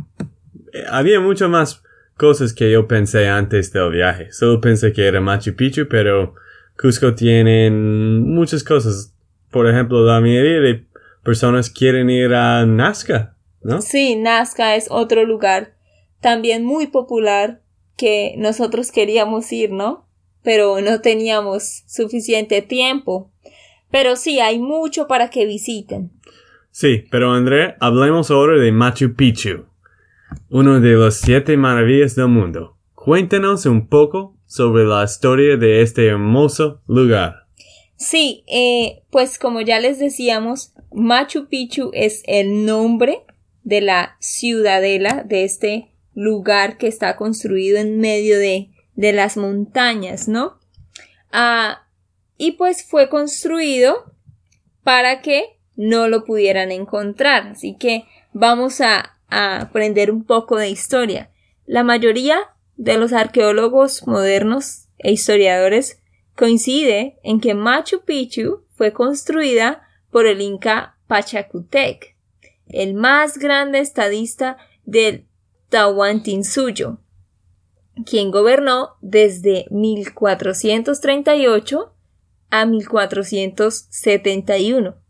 Había 0.91 1.21
mucho 1.21 1.49
más 1.49 1.83
cosas 2.17 2.53
que 2.53 2.71
yo 2.71 2.87
pensé 2.87 3.29
antes 3.29 3.73
del 3.73 3.91
viaje. 3.93 4.33
Solo 4.33 4.61
pensé 4.61 4.93
que 4.93 5.07
era 5.07 5.21
Machu 5.21 5.55
Picchu, 5.55 5.87
pero 5.89 6.35
Cusco 6.81 7.15
tiene 7.15 7.71
muchas 7.71 8.65
cosas. 8.65 9.15
Por 9.51 9.69
ejemplo, 9.69 10.05
la 10.05 10.21
mayoría 10.21 10.61
de 10.61 10.87
personas 11.23 11.71
quieren 11.71 12.11
ir 12.11 12.35
a 12.35 12.67
Nazca, 12.67 13.37
¿no? 13.63 13.81
Sí, 13.81 14.17
Nazca 14.17 14.77
es 14.77 14.87
otro 14.91 15.25
lugar 15.25 15.75
también 16.21 16.65
muy 16.65 16.89
popular 16.89 17.63
que 17.97 18.35
nosotros 18.37 18.93
queríamos 18.93 19.51
ir, 19.53 19.71
¿no? 19.73 20.07
Pero 20.43 20.81
no 20.81 21.01
teníamos 21.01 21.83
suficiente 21.87 22.63
tiempo. 22.63 23.31
Pero 23.91 24.17
sí, 24.17 24.41
hay 24.41 24.59
mucho 24.59 25.07
para 25.07 25.31
que 25.31 25.47
visiten. 25.47 26.11
Sí, 26.81 27.05
pero 27.11 27.33
André, 27.33 27.75
hablemos 27.81 28.31
ahora 28.31 28.57
de 28.57 28.71
Machu 28.71 29.17
Picchu, 29.17 29.67
uno 30.49 30.79
de 30.79 30.95
las 30.95 31.17
siete 31.17 31.57
maravillas 31.57 32.15
del 32.15 32.29
mundo. 32.29 32.77
Cuéntanos 32.95 33.67
un 33.67 33.89
poco 33.89 34.37
sobre 34.47 34.85
la 34.85 35.03
historia 35.03 35.57
de 35.57 35.83
este 35.83 36.07
hermoso 36.07 36.81
lugar. 36.87 37.49
Sí, 37.97 38.45
eh, 38.47 39.03
pues 39.11 39.41
como 39.41 39.61
ya 39.61 39.81
les 39.81 39.99
decíamos, 39.99 40.73
Machu 40.93 41.49
Picchu 41.49 41.91
es 41.95 42.23
el 42.29 42.65
nombre 42.65 43.25
de 43.65 43.81
la 43.81 44.17
ciudadela 44.21 45.25
de 45.25 45.43
este 45.43 45.91
lugar 46.15 46.79
que 46.79 46.87
está 46.87 47.17
construido 47.17 47.79
en 47.79 47.99
medio 47.99 48.39
de, 48.39 48.71
de 48.95 49.13
las 49.13 49.37
montañas, 49.37 50.29
¿no? 50.29 50.61
Ah, 51.33 51.89
y 52.37 52.53
pues 52.53 52.85
fue 52.89 53.09
construido 53.09 54.15
para 54.85 55.23
que 55.23 55.58
no 55.79 56.09
lo 56.09 56.25
pudieran 56.25 56.71
encontrar. 56.73 57.47
Así 57.47 57.75
que 57.77 58.05
vamos 58.35 58.83
a, 58.83 59.15
aprender 59.31 60.11
un 60.11 60.25
poco 60.25 60.57
de 60.57 60.71
historia. 60.71 61.31
La 61.67 61.85
mayoría 61.85 62.39
de 62.77 62.97
los 62.97 63.13
arqueólogos 63.13 64.07
modernos 64.07 64.87
e 64.97 65.13
historiadores 65.13 66.01
coincide 66.35 67.19
en 67.23 67.39
que 67.39 67.53
Machu 67.53 68.07
Picchu 68.07 68.65
fue 68.75 68.95
construida 68.95 69.87
por 70.11 70.27
el 70.27 70.41
Inca 70.41 70.97
Pachacutec, 71.09 72.17
el 72.69 72.95
más 72.95 73.37
grande 73.37 73.81
estadista 73.81 74.57
del 74.87 75.27
Tahuantinsuyo, 75.69 77.01
quien 78.07 78.31
gobernó 78.31 78.97
desde 79.03 79.67
1438 79.71 81.93
a 82.49 82.65
1471. 82.65 85.08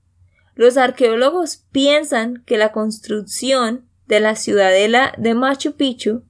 Los 0.58 0.76
arqueólogos 0.76 1.58
piensan 1.70 2.42
que 2.44 2.58
la 2.58 2.72
construcción 2.72 3.88
de 4.08 4.18
la 4.18 4.34
ciudadela 4.34 5.14
de 5.16 5.34
Machu 5.34 5.76
Picchu 5.76 6.24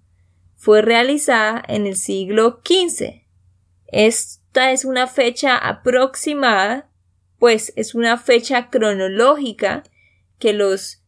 fue 0.54 0.82
realizada 0.82 1.62
en 1.66 1.86
el 1.86 1.96
siglo 1.96 2.60
XV. 2.62 3.22
Esta 3.86 4.70
es 4.70 4.84
una 4.84 5.06
fecha 5.06 5.56
aproximada, 5.56 6.90
pues 7.38 7.72
es 7.74 7.94
una 7.94 8.18
fecha 8.18 8.68
cronológica 8.68 9.82
que 10.38 10.52
los 10.52 11.02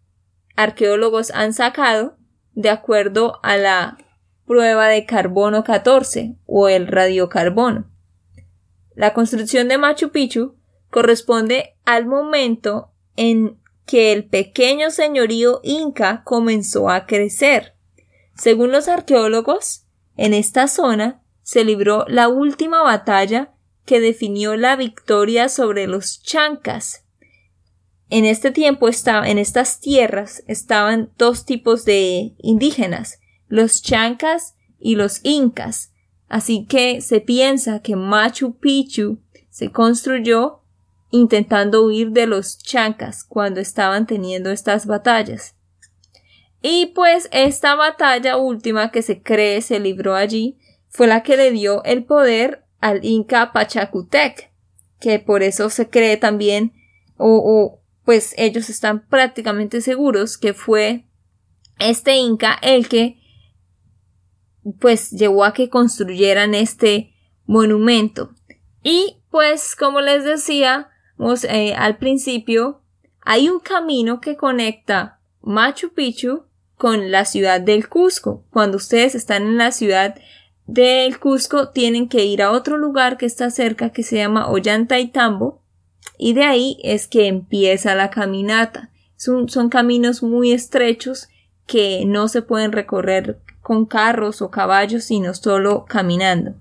arqueólogos 0.57 1.31
han 1.33 1.53
sacado 1.53 2.17
de 2.55 2.71
acuerdo 2.71 3.39
a 3.43 3.59
la 3.59 3.99
prueba 4.47 4.89
de 4.89 5.05
carbono 5.05 5.62
14 5.62 6.39
o 6.47 6.71
el 6.71 6.87
radiocarbono. 6.87 7.85
La 8.95 9.12
construcción 9.12 9.69
de 9.69 9.77
Machu 9.77 10.09
Picchu 10.09 10.57
corresponde 10.89 11.77
al 11.85 12.07
momento 12.07 12.89
en 13.21 13.61
que 13.85 14.12
el 14.12 14.25
pequeño 14.25 14.91
señorío 14.91 15.61
inca 15.62 16.23
comenzó 16.25 16.89
a 16.89 17.05
crecer. 17.05 17.75
Según 18.35 18.73
los 18.73 18.89
arqueólogos, 18.89 19.85
en 20.17 20.33
esta 20.33 20.69
zona 20.69 21.23
se 21.43 21.62
libró 21.62 22.07
la 22.09 22.29
última 22.29 22.83
batalla 22.83 23.53
que 23.85 24.00
definió 24.00 24.57
la 24.57 24.75
victoria 24.75 25.50
sobre 25.50 25.87
los 25.87 26.23
chancas. 26.23 27.05
En 28.09 28.25
este 28.25 28.53
tiempo 28.53 28.89
en 28.89 29.37
estas 29.37 29.81
tierras 29.81 30.43
estaban 30.47 31.12
dos 31.19 31.45
tipos 31.45 31.85
de 31.85 32.35
indígenas, 32.39 33.21
los 33.49 33.83
chancas 33.83 34.55
y 34.79 34.95
los 34.95 35.21
incas, 35.25 35.93
así 36.31 36.65
que 36.65 37.03
se 37.03 37.21
piensa 37.21 37.83
que 37.83 37.97
Machu 37.97 38.57
Picchu 38.57 39.19
se 39.50 39.71
construyó 39.71 40.60
intentando 41.11 41.85
huir 41.85 42.11
de 42.11 42.26
los 42.26 42.59
chancas 42.59 43.25
cuando 43.25 43.61
estaban 43.61 44.07
teniendo 44.07 44.50
estas 44.50 44.87
batallas. 44.87 45.55
Y 46.62 46.87
pues 46.95 47.29
esta 47.33 47.75
batalla 47.75 48.37
última 48.37 48.90
que 48.90 49.02
se 49.02 49.23
cree 49.23 49.62
se 49.62 49.81
libró 49.81 50.14
allí 50.14 50.59
fue 50.88 51.07
la 51.07 51.23
que 51.23 51.37
le 51.37 51.50
dio 51.50 51.83
el 51.85 52.05
poder 52.05 52.64
al 52.81 53.05
Inca 53.05 53.52
Pachacutec, 53.52 54.52
que 54.99 55.19
por 55.19 55.43
eso 55.43 55.71
se 55.71 55.88
cree 55.88 56.17
también, 56.17 56.73
o, 57.17 57.40
o 57.43 57.83
pues 58.05 58.35
ellos 58.37 58.69
están 58.69 59.07
prácticamente 59.07 59.81
seguros 59.81 60.37
que 60.37 60.52
fue 60.52 61.07
este 61.79 62.17
Inca 62.17 62.59
el 62.62 62.88
que 62.88 63.19
pues 64.79 65.11
llevó 65.11 65.45
a 65.45 65.55
que 65.55 65.71
construyeran 65.71 66.55
este 66.55 67.14
monumento. 67.47 68.35
Y 68.83 69.23
pues 69.31 69.76
como 69.76 70.00
les 70.00 70.25
decía 70.25 70.89
eh, 71.49 71.75
al 71.75 71.99
principio, 71.99 72.81
hay 73.23 73.49
un 73.49 73.61
camino 73.61 74.21
que 74.21 74.37
conecta 74.37 75.21
Machu 75.43 75.93
Picchu 75.93 76.45
con 76.77 77.11
la 77.11 77.25
ciudad 77.25 77.61
del 77.61 77.89
Cusco. 77.89 78.45
Cuando 78.50 78.79
ustedes 78.79 79.15
están 79.15 79.43
en 79.43 79.59
la 79.59 79.71
ciudad 79.71 80.15
del 80.67 81.19
Cusco, 81.19 81.71
tienen 81.71 82.09
que 82.09 82.25
ir 82.25 82.43
a 82.43 82.52
otro 82.52 82.78
lugar 82.78 83.19
que 83.19 83.26
está 83.26 83.50
cerca 83.50 83.91
que 83.91 84.02
se 84.02 84.17
llama 84.17 84.49
Ollantaytambo 84.49 85.63
y 86.17 86.33
de 86.33 86.45
ahí 86.45 86.78
es 86.83 87.06
que 87.06 87.26
empieza 87.26 87.95
la 87.95 88.11
caminata. 88.11 88.91
Son, 89.17 89.49
son 89.49 89.69
caminos 89.69 90.23
muy 90.23 90.52
estrechos 90.52 91.28
que 91.67 92.04
no 92.06 92.28
se 92.28 92.43
pueden 92.43 92.73
recorrer 92.73 93.41
con 93.61 93.85
carros 93.85 94.41
o 94.41 94.50
caballos, 94.50 95.04
sino 95.04 95.35
solo 95.35 95.85
caminando. 95.87 96.54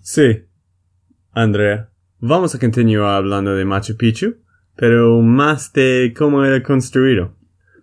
Sí, 0.00 0.44
Andrea, 1.32 1.89
vamos 2.20 2.54
a 2.54 2.58
continuar 2.58 3.16
hablando 3.16 3.54
de 3.54 3.64
Machu 3.64 3.96
Picchu, 3.96 4.36
pero 4.76 5.20
más 5.22 5.72
de 5.72 6.14
cómo 6.16 6.44
era 6.44 6.62
construido. 6.62 7.34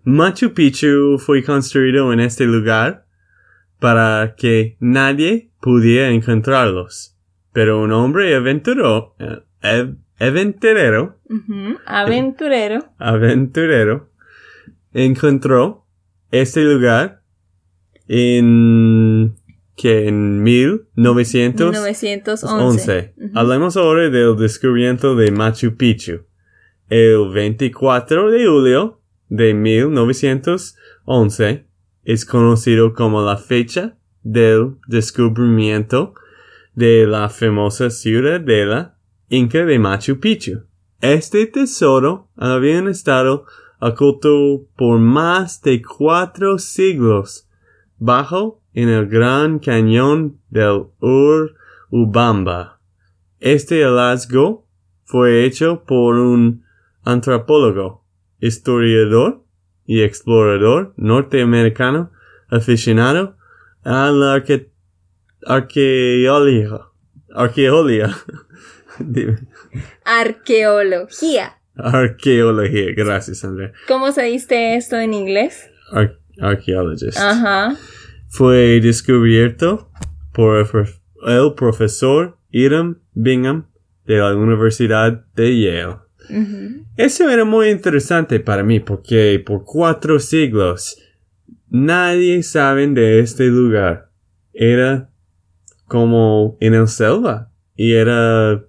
Machu 0.04 0.54
Picchu 0.54 1.18
fue 1.18 1.42
construido 1.42 2.12
en 2.12 2.20
este 2.20 2.46
lugar 2.46 3.04
para 3.78 4.34
que 4.36 4.76
nadie 4.80 5.50
pudiera 5.60 6.10
encontrarlos. 6.10 7.16
Pero 7.52 7.82
un 7.82 7.92
hombre 7.92 8.32
eh, 8.32 8.36
aventurero, 8.36 9.16
aventurero, 11.86 12.84
aventurero, 12.98 14.10
encontró 14.92 15.84
este 16.30 16.62
lugar 16.62 17.22
en 18.06 19.34
que 19.78 20.08
en 20.08 20.42
1911. 20.42 23.14
Hablemos 23.34 23.76
ahora 23.76 24.10
del 24.10 24.36
descubrimiento 24.36 25.14
de 25.14 25.30
Machu 25.30 25.76
Picchu. 25.76 26.24
El 26.88 27.30
24 27.32 28.28
de 28.30 28.46
julio 28.46 29.00
de 29.28 29.54
1911 29.54 31.64
es 32.04 32.24
conocido 32.24 32.92
como 32.92 33.22
la 33.22 33.36
fecha 33.36 33.96
del 34.24 34.74
descubrimiento 34.88 36.14
de 36.74 37.06
la 37.06 37.28
famosa 37.28 37.90
ciudadela 37.90 38.96
inca 39.28 39.64
de 39.64 39.78
Machu 39.78 40.18
Picchu. 40.18 40.64
Este 41.00 41.46
tesoro 41.46 42.26
había 42.36 42.80
estado 42.90 43.46
oculto 43.80 44.66
por 44.76 44.98
más 44.98 45.62
de 45.62 45.80
cuatro 45.82 46.58
siglos 46.58 47.48
bajo 47.98 48.60
en 48.78 48.88
el 48.90 49.08
gran 49.08 49.58
cañón 49.58 50.40
del 50.50 50.84
Urubamba. 51.00 52.78
Este 53.40 53.82
hallazgo 53.82 54.68
fue 55.04 55.44
hecho 55.44 55.82
por 55.84 56.14
un 56.14 56.62
antropólogo, 57.02 58.04
historiador 58.38 59.42
y 59.84 60.02
explorador 60.02 60.94
norteamericano 60.96 62.12
aficionado 62.48 63.36
a 63.82 64.12
la 64.12 64.34
arqueología. 64.34 64.70
Arqueología. 67.34 68.14
Arqueología. 70.04 71.58
Arqueología, 71.74 72.92
gracias, 72.96 73.44
Andrea. 73.44 73.72
¿Cómo 73.88 74.12
se 74.12 74.22
dice 74.22 74.76
esto 74.76 74.96
en 74.96 75.14
inglés? 75.14 75.68
archaeologist. 76.40 77.18
Ajá. 77.18 77.76
Fue 78.28 78.80
descubierto 78.80 79.90
por 80.32 80.66
el 81.26 81.54
profesor 81.54 82.38
Hiram 82.50 83.00
Bingham 83.14 83.66
de 84.06 84.18
la 84.18 84.34
Universidad 84.34 85.24
de 85.34 85.60
Yale. 85.60 85.96
Eso 86.96 87.28
era 87.30 87.44
muy 87.44 87.70
interesante 87.70 88.38
para 88.40 88.62
mí 88.62 88.80
porque 88.80 89.42
por 89.44 89.64
cuatro 89.64 90.18
siglos 90.18 90.98
nadie 91.68 92.42
sabe 92.42 92.86
de 92.86 93.20
este 93.20 93.46
lugar. 93.46 94.10
Era 94.52 95.10
como 95.86 96.56
en 96.60 96.74
el 96.74 96.88
selva 96.88 97.50
y 97.74 97.92
era 97.92 98.62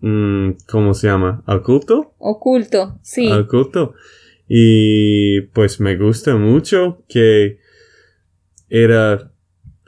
Mm, 0.00 0.52
¿cómo 0.66 0.94
se 0.94 1.08
llama? 1.08 1.42
¿Oculto? 1.46 2.14
Oculto, 2.18 2.98
sí. 3.02 3.30
Oculto. 3.30 3.94
Y 4.48 5.42
pues 5.52 5.80
me 5.80 5.96
gusta 5.96 6.36
mucho 6.36 7.04
que 7.08 7.58
era 8.70 9.30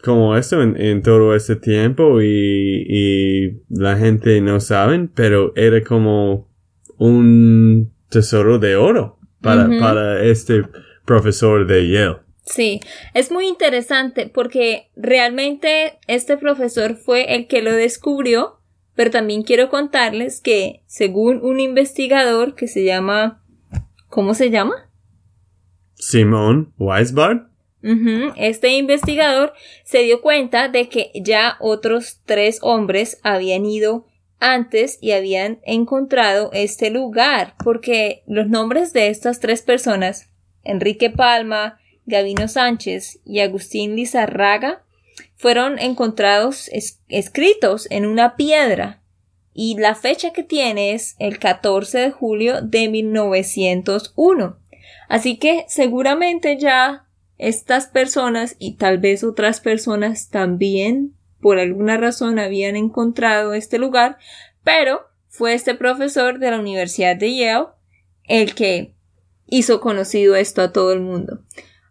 como 0.03 0.37
eso 0.37 0.61
en, 0.61 1.03
todo 1.03 1.35
este 1.35 1.57
tiempo 1.57 2.21
y, 2.21 2.85
y, 2.88 3.62
la 3.71 3.97
gente 3.97 4.40
no 4.40 4.61
saben, 4.61 5.09
pero 5.09 5.53
era 5.55 5.83
como 5.83 6.49
un 6.99 7.92
tesoro 8.09 8.59
de 8.59 8.77
oro 8.77 9.18
para, 9.40 9.68
para 9.79 10.23
este 10.25 10.64
profesor 11.05 11.66
de 11.66 11.88
Yale. 11.88 12.16
Sí, 12.45 12.81
es 13.14 13.31
muy 13.31 13.47
interesante 13.47 14.29
porque 14.33 14.90
realmente 14.97 16.01
este 16.09 16.37
profesor 16.37 16.97
fue 16.97 17.37
el 17.37 17.47
que 17.47 17.62
lo 17.62 17.73
descubrió 17.73 18.59
pero 18.95 19.11
también 19.11 19.42
quiero 19.42 19.68
contarles 19.71 20.40
que, 20.40 20.83
según 20.87 21.40
un 21.42 21.61
investigador 21.61 22.55
que 22.55 22.68
se 22.68 22.85
llama... 22.85 23.42
¿Cómo 24.09 24.35
se 24.35 24.51
llama? 24.51 24.90
Simón 25.95 26.75
Este 28.37 28.77
investigador 28.77 29.55
se 29.85 30.03
dio 30.03 30.21
cuenta 30.21 30.68
de 30.68 30.88
que 30.88 31.11
ya 31.14 31.57
otros 31.59 32.21
tres 32.25 32.59
hombres 32.62 33.18
habían 33.23 33.66
ido 33.66 34.07
antes 34.38 34.99
y 35.01 35.12
habían 35.12 35.61
encontrado 35.64 36.51
este 36.53 36.90
lugar, 36.90 37.55
porque 37.62 38.23
los 38.27 38.49
nombres 38.49 38.92
de 38.92 39.09
estas 39.09 39.40
tres 39.40 39.62
personas, 39.62 40.29
Enrique 40.64 41.11
Palma, 41.11 41.81
Gavino 42.07 42.49
Sánchez 42.49 43.21
y 43.25 43.40
Agustín 43.40 43.97
Lizarraga 43.97 44.85
fueron 45.37 45.79
encontrados 45.79 46.71
escritos 47.09 47.87
en 47.90 48.07
una 48.07 48.37
piedra 48.37 49.03
y 49.55 49.77
la 49.79 49.95
fecha 49.95 50.33
que 50.33 50.42
tiene 50.42 50.92
es 50.92 51.14
el 51.18 51.38
14 51.38 51.99
de 51.99 52.11
julio 52.11 52.62
de 52.62 52.88
1901. 52.88 54.59
Así 55.09 55.37
que 55.37 55.64
seguramente 55.68 56.57
ya 56.59 57.07
estas 57.38 57.87
personas 57.87 58.57
y 58.59 58.77
tal 58.77 58.99
vez 58.99 59.25
otras 59.25 59.61
personas 59.61 60.29
también 60.31 61.14
por 61.40 61.59
alguna 61.59 61.97
razón 61.97 62.38
habían 62.38 62.77
encontrado 62.77 63.53
este 63.53 63.79
lugar, 63.79 64.16
pero 64.62 65.03
fue 65.29 65.55
este 65.55 65.75
profesor 65.75 66.38
de 66.38 66.51
la 66.51 66.61
Universidad 66.61 67.16
de 67.16 67.37
Yale 67.37 67.66
el 68.29 68.55
que 68.55 68.95
hizo 69.47 69.81
conocido 69.81 70.37
esto 70.37 70.62
a 70.62 70.73
todo 70.73 70.92
el 70.92 71.01
mundo. 71.01 71.40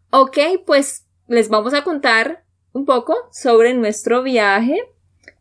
Ok, 0.09 0.37
pues 0.65 1.05
les 1.27 1.49
vamos 1.49 1.73
a 1.73 1.83
contar 1.83 2.43
un 2.73 2.85
poco 2.85 3.15
sobre 3.31 3.73
nuestro 3.73 4.23
viaje. 4.23 4.77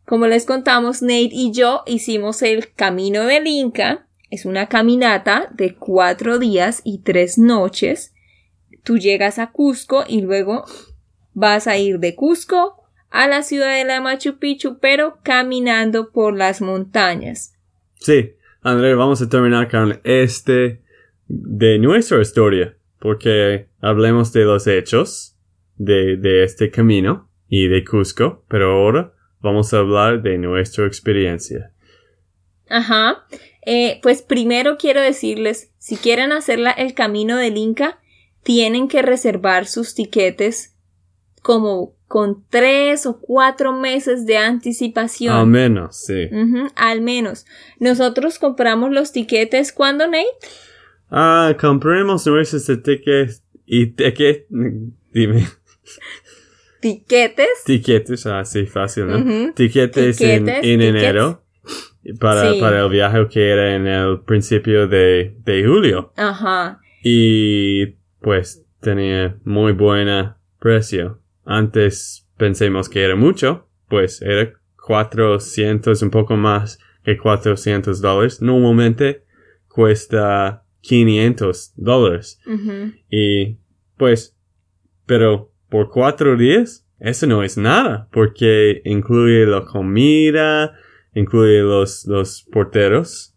Como 0.05 0.27
les 0.27 0.45
contamos, 0.45 1.01
Nate 1.01 1.29
y 1.31 1.51
yo 1.51 1.83
hicimos 1.85 2.41
el 2.41 2.73
Camino 2.73 3.25
del 3.25 3.47
Inca. 3.47 4.07
Es 4.29 4.45
una 4.45 4.67
caminata 4.67 5.49
de 5.53 5.75
cuatro 5.75 6.37
días 6.39 6.81
y 6.83 6.99
tres 6.99 7.37
noches. 7.37 8.10
Tú 8.83 8.97
llegas 8.97 9.39
a 9.39 9.51
Cusco 9.51 10.03
y 10.07 10.21
luego 10.21 10.65
vas 11.33 11.67
a 11.67 11.77
ir 11.77 11.99
de 11.99 12.15
Cusco 12.15 12.83
a 13.09 13.27
la 13.27 13.43
ciudad 13.43 13.75
de 13.75 13.85
la 13.85 14.01
Machu 14.01 14.39
Picchu, 14.39 14.79
pero 14.79 15.19
caminando 15.23 16.11
por 16.11 16.35
las 16.35 16.61
montañas. 16.61 17.53
Sí, 17.95 18.35
André, 18.61 18.95
vamos 18.95 19.21
a 19.21 19.29
terminar 19.29 19.69
con 19.69 19.99
este 20.03 20.81
de 21.27 21.79
nuestra 21.79 22.21
historia, 22.21 22.75
porque 22.99 23.67
hablemos 23.79 24.33
de 24.33 24.43
los 24.45 24.67
hechos 24.67 25.35
de, 25.77 26.17
de 26.17 26.43
este 26.43 26.71
camino 26.71 27.29
y 27.47 27.67
de 27.67 27.83
Cusco, 27.83 28.43
pero 28.47 28.71
ahora 28.71 29.13
vamos 29.41 29.73
a 29.73 29.79
hablar 29.79 30.21
de 30.21 30.37
nuestra 30.37 30.85
experiencia. 30.85 31.71
Ajá. 32.69 33.25
Eh, 33.65 33.99
pues 34.01 34.21
primero 34.21 34.77
quiero 34.77 35.01
decirles, 35.01 35.71
si 35.77 35.97
quieren 35.97 36.31
hacer 36.31 36.59
el 36.77 36.93
camino 36.93 37.37
del 37.37 37.57
Inca, 37.57 37.99
tienen 38.43 38.87
que 38.87 39.01
reservar 39.01 39.65
sus 39.65 39.95
tiquetes 39.95 40.75
como 41.41 41.95
con 42.07 42.43
tres 42.49 43.05
o 43.05 43.19
cuatro 43.19 43.71
meses 43.73 44.25
de 44.25 44.37
anticipación. 44.37 45.33
Al 45.33 45.47
menos, 45.47 46.03
sí. 46.05 46.29
al 46.75 47.01
menos. 47.01 47.45
Nosotros 47.79 48.37
compramos 48.37 48.91
los 48.91 49.11
tiquetes 49.11 49.71
cuando, 49.71 50.05
Nate? 50.07 50.25
Ah, 51.09 51.55
compramos 51.59 52.27
nuestros 52.27 52.65
tiquetes 52.65 53.43
y 53.65 53.87
tiquetes, 53.87 54.45
dime. 55.13 55.47
Tiquetes. 56.81 57.63
Tiquetes, 57.65 58.25
ah, 58.25 58.43
sí, 58.43 58.65
fácil, 58.65 59.07
¿no? 59.07 59.53
Tiquetes, 59.53 60.19
en, 60.19 60.49
enero. 60.49 61.43
Para, 62.19 62.53
para 62.59 62.81
el 62.81 62.89
viaje 62.89 63.27
que 63.29 63.49
era 63.49 63.75
en 63.75 63.85
el 63.85 64.21
principio 64.21 64.87
de, 64.87 65.35
de 65.45 65.63
julio. 65.63 66.11
Ajá. 66.17 66.81
Y 67.03 68.00
pues 68.21 68.65
tenía 68.79 69.37
muy 69.43 69.73
buena 69.73 70.37
precio. 70.59 71.19
Antes 71.43 72.27
pensemos 72.37 72.87
que 72.87 73.03
era 73.03 73.15
mucho, 73.15 73.67
pues 73.89 74.21
era 74.21 74.53
400, 74.85 76.01
un 76.01 76.09
poco 76.09 76.37
más 76.37 76.79
que 77.03 77.17
400 77.17 78.01
dólares. 78.01 78.41
Normalmente 78.41 79.23
cuesta 79.67 80.63
500 80.81 81.73
dólares. 81.75 82.39
Y 83.09 83.57
pues, 83.97 84.37
pero 85.05 85.51
por 85.69 85.89
cuatro 85.89 86.35
días, 86.35 86.87
eso 86.99 87.25
no 87.27 87.43
es 87.43 87.57
nada, 87.57 88.07
porque 88.11 88.81
incluye 88.85 89.45
la 89.45 89.65
comida, 89.65 90.73
incluye 91.13 91.61
los, 91.61 92.05
los 92.05 92.43
porteros 92.51 93.35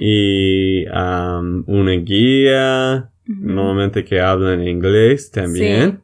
y 0.00 0.86
um, 0.88 1.64
una 1.66 1.92
guía, 1.92 3.10
normalmente 3.38 4.04
que 4.04 4.20
hablan 4.20 4.66
inglés 4.66 5.30
también. 5.30 6.02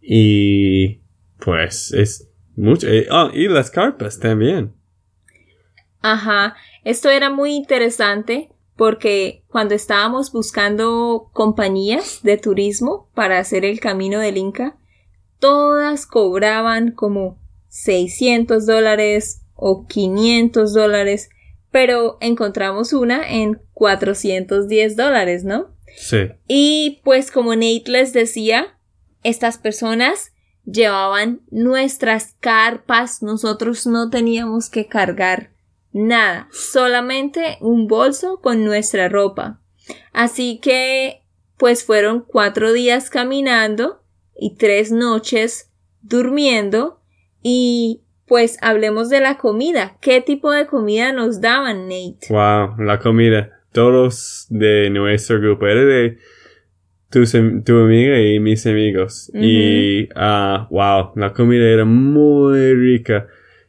Y 0.00 1.00
pues 1.38 1.92
es 1.92 2.28
mucho. 2.56 2.88
Eh, 2.88 3.06
ah, 3.10 3.30
y 3.32 3.48
las 3.48 3.70
carpas 3.70 4.18
también. 4.18 4.72
Ajá, 6.00 6.56
esto 6.84 7.10
era 7.10 7.30
muy 7.30 7.54
interesante 7.54 8.50
porque 8.76 9.44
cuando 9.48 9.74
estábamos 9.74 10.32
buscando 10.32 11.30
compañías 11.32 12.20
de 12.22 12.36
turismo 12.36 13.10
para 13.14 13.38
hacer 13.38 13.64
el 13.64 13.80
camino 13.80 14.20
del 14.20 14.36
Inca, 14.36 14.76
todas 15.40 16.06
cobraban 16.06 16.92
como 16.92 17.38
600 17.68 18.66
dólares 18.66 19.42
o 19.54 19.86
500 19.86 20.72
dólares, 20.72 21.28
pero 21.72 22.18
encontramos 22.20 22.92
una 22.92 23.28
en 23.28 23.60
410 23.74 24.96
dólares, 24.96 25.44
¿no? 25.44 25.77
Sí. 25.96 26.30
Y 26.46 27.00
pues 27.04 27.30
como 27.30 27.54
Nate 27.54 27.84
les 27.86 28.12
decía, 28.12 28.78
estas 29.22 29.58
personas 29.58 30.32
llevaban 30.64 31.40
nuestras 31.50 32.34
carpas, 32.40 33.22
nosotros 33.22 33.86
no 33.86 34.10
teníamos 34.10 34.70
que 34.70 34.86
cargar 34.86 35.50
nada, 35.92 36.48
solamente 36.52 37.58
un 37.60 37.86
bolso 37.86 38.40
con 38.40 38.64
nuestra 38.64 39.08
ropa. 39.08 39.60
Así 40.12 40.58
que, 40.62 41.22
pues 41.56 41.84
fueron 41.84 42.20
cuatro 42.20 42.72
días 42.72 43.10
caminando 43.10 44.02
y 44.38 44.56
tres 44.56 44.92
noches 44.92 45.70
durmiendo 46.02 47.00
y 47.42 48.02
pues 48.26 48.58
hablemos 48.60 49.08
de 49.08 49.20
la 49.20 49.38
comida. 49.38 49.96
¿Qué 50.00 50.20
tipo 50.20 50.52
de 50.52 50.66
comida 50.66 51.12
nos 51.12 51.40
daban, 51.40 51.88
Nate? 51.88 52.26
Wow, 52.28 52.76
la 52.78 52.98
comida. 53.00 53.57
Todos 53.72 54.46
de 54.50 54.90
nuestro 54.90 55.40
grupo 55.40 55.66
era 55.66 55.84
de 55.84 56.18
tu, 57.10 57.24
tu 57.64 57.78
amiga 57.78 58.20
y 58.20 58.40
mis 58.40 58.66
amigos. 58.66 59.30
Y, 59.34 60.08
ah, 60.14 60.66
wow, 60.70 61.12
la 61.16 61.32
comida 61.32 61.66
era 61.68 61.84
muy 61.84 62.74
rica. 62.74 63.26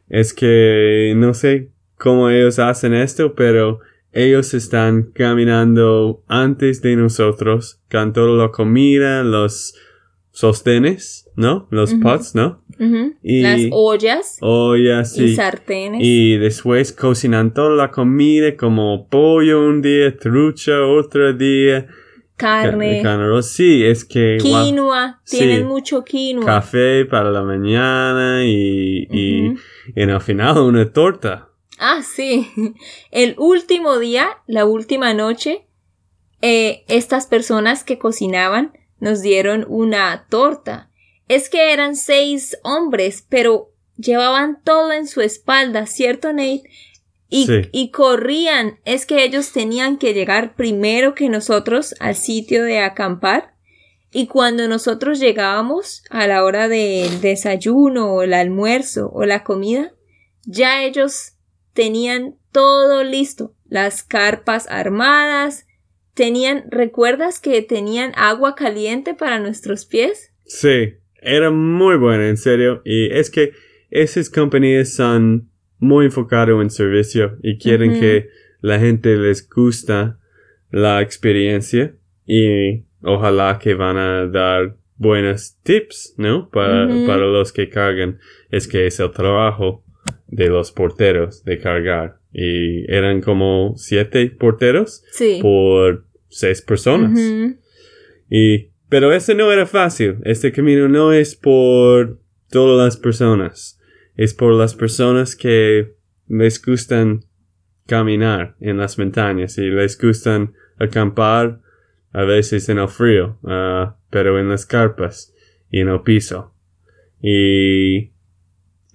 Es 0.09 0.33
que 0.33 1.13
no 1.15 1.33
sé 1.33 1.69
cómo 1.97 2.29
ellos 2.29 2.59
hacen 2.59 2.93
esto, 2.93 3.35
pero 3.35 3.79
ellos 4.12 4.53
están 4.53 5.12
caminando 5.13 6.23
antes 6.27 6.81
de 6.81 6.95
nosotros 6.95 7.79
con 7.91 8.13
toda 8.13 8.45
la 8.45 8.51
comida, 8.51 9.23
los 9.23 9.75
sostenes, 10.39 11.30
¿no? 11.36 11.67
Los 11.69 11.93
pots, 11.95 12.34
¿no? 12.34 12.63
y 13.21 13.41
Las 13.41 13.60
ollas. 13.71 14.38
Ollas, 14.39 15.17
Y 15.17 15.36
sartenes. 15.36 15.99
Y 16.02 16.38
después 16.38 16.93
cocinan 16.93 17.54
toda 17.54 17.71
la 17.71 17.91
comida 17.91 18.56
como 18.56 19.10
pollo 19.10 19.60
un 19.60 19.82
día, 19.82 20.15
trucha 20.17 20.82
otro 20.86 21.34
día 21.34 21.88
carne. 22.38 23.04
Sí, 23.43 23.84
es 23.84 24.06
que. 24.06 24.38
Quinoa, 24.39 25.21
tienen 25.25 25.67
mucho 25.67 26.06
quinoa. 26.06 26.45
Café 26.45 27.04
para 27.04 27.32
la 27.32 27.43
mañana 27.43 28.45
y, 28.45 29.10
y 29.12 29.56
en 29.93 30.10
el 30.10 30.21
final 30.21 30.60
una 30.60 30.89
torta. 30.89 31.49
Ah, 31.78 32.02
sí. 32.02 32.47
El 33.12 33.36
último 33.38 33.99
día, 33.99 34.30
la 34.47 34.63
última 34.63 35.13
noche, 35.13 35.65
eh, 36.41 36.86
estas 36.88 37.28
personas 37.28 37.84
que 37.84 37.97
cocinaban 37.97 38.78
nos 38.99 39.21
dieron 39.21 39.65
una 39.67 40.25
torta. 40.29 40.89
Es 41.27 41.49
que 41.49 41.73
eran 41.73 41.95
seis 41.95 42.57
hombres, 42.63 43.25
pero 43.27 43.71
llevaban 43.97 44.62
todo 44.63 44.91
en 44.91 45.07
su 45.07 45.21
espalda, 45.21 45.85
¿cierto, 45.85 46.33
Nate? 46.33 46.63
Y, 47.31 47.91
corrían. 47.91 48.79
Es 48.85 49.05
que 49.05 49.23
ellos 49.23 49.51
tenían 49.51 49.97
que 49.97 50.13
llegar 50.13 50.55
primero 50.55 51.13
que 51.13 51.29
nosotros 51.29 51.93
al 51.99 52.15
sitio 52.15 52.63
de 52.63 52.79
acampar. 52.79 53.53
Y 54.12 54.25
cuando 54.25 54.67
nosotros 54.67 55.19
llegábamos 55.19 56.03
a 56.09 56.25
la 56.25 56.43
hora 56.43 56.67
del 56.67 57.21
desayuno 57.21 58.12
o 58.12 58.23
el 58.23 58.33
almuerzo 58.33 59.12
o 59.13 59.25
la 59.25 59.43
comida, 59.43 59.93
ya 60.45 60.83
ellos 60.83 61.33
tenían 61.73 62.35
todo 62.51 63.03
listo. 63.03 63.53
Las 63.65 64.01
carpas 64.01 64.65
armadas. 64.67 65.67
Tenían, 66.19 66.65
¿recuerdas 66.69 67.39
que 67.39 67.62
tenían 67.62 68.12
agua 68.17 68.53
caliente 68.53 69.13
para 69.13 69.39
nuestros 69.39 69.86
pies? 69.86 70.34
Sí, 70.43 70.95
era 71.21 71.49
muy 71.49 71.95
bueno, 71.95 72.25
en 72.25 72.36
serio. 72.36 72.82
Y 72.84 73.10
es 73.10 73.29
que 73.29 73.53
esas 73.89 74.29
compañías 74.29 74.93
son 74.93 75.49
muy 75.77 76.08
enfocado 76.08 76.62
en 76.62 76.71
servicio 76.71 77.38
y 77.41 77.58
quieren 77.58 78.01
que 78.01 78.27
la 78.60 78.82
gente 78.82 79.15
les 79.15 79.47
gusta 79.47 80.19
la 80.71 81.01
experiencia 81.01 81.95
y 82.25 82.84
ojalá 83.01 83.58
que 83.58 83.75
van 83.75 83.95
a 83.95 84.27
dar 84.27 84.75
buenos 84.97 85.55
tips, 85.63 86.15
¿no? 86.17 86.49
Para, 86.49 86.86
para 87.08 87.27
los 87.27 87.53
que 87.53 87.69
cargan. 87.69 88.19
Es 88.51 88.67
que 88.67 88.88
es 88.88 88.99
el 88.99 89.12
trabajo 89.12 89.86
de 90.27 90.49
los 90.49 90.73
porteros 90.73 91.45
de 91.45 91.60
cargar. 91.60 92.17
Y 92.34 92.84
eran 92.91 93.21
como 93.21 93.75
siete 93.77 94.29
porteros 94.29 95.05
por 95.41 96.09
seis 96.29 96.61
personas. 96.61 97.19
Y 98.29 98.69
Pero 98.89 99.11
ese 99.13 99.35
no 99.35 99.51
era 99.51 99.65
fácil. 99.65 100.17
Este 100.23 100.51
camino 100.51 100.87
no 100.87 101.11
es 101.13 101.35
por 101.35 102.19
todas 102.49 102.83
las 102.85 102.97
personas. 102.97 103.79
Es 104.15 104.33
por 104.33 104.53
las 104.53 104.73
personas 104.75 105.35
que 105.35 105.93
les 106.27 106.61
gustan 106.63 107.25
caminar 107.87 108.55
en 108.59 108.77
las 108.77 108.97
montañas 108.97 109.57
y 109.57 109.69
les 109.69 109.97
gustan 109.99 110.53
acampar 110.79 111.59
a 112.11 112.23
veces 112.23 112.69
en 112.69 112.79
el 112.79 112.87
frío, 112.87 113.37
ah, 113.43 113.97
pero 114.09 114.39
en 114.39 114.49
las 114.49 114.65
carpas 114.65 115.33
y 115.71 115.79
en 115.79 115.89
el 115.89 116.01
piso. 116.01 116.53
Y 117.21 118.11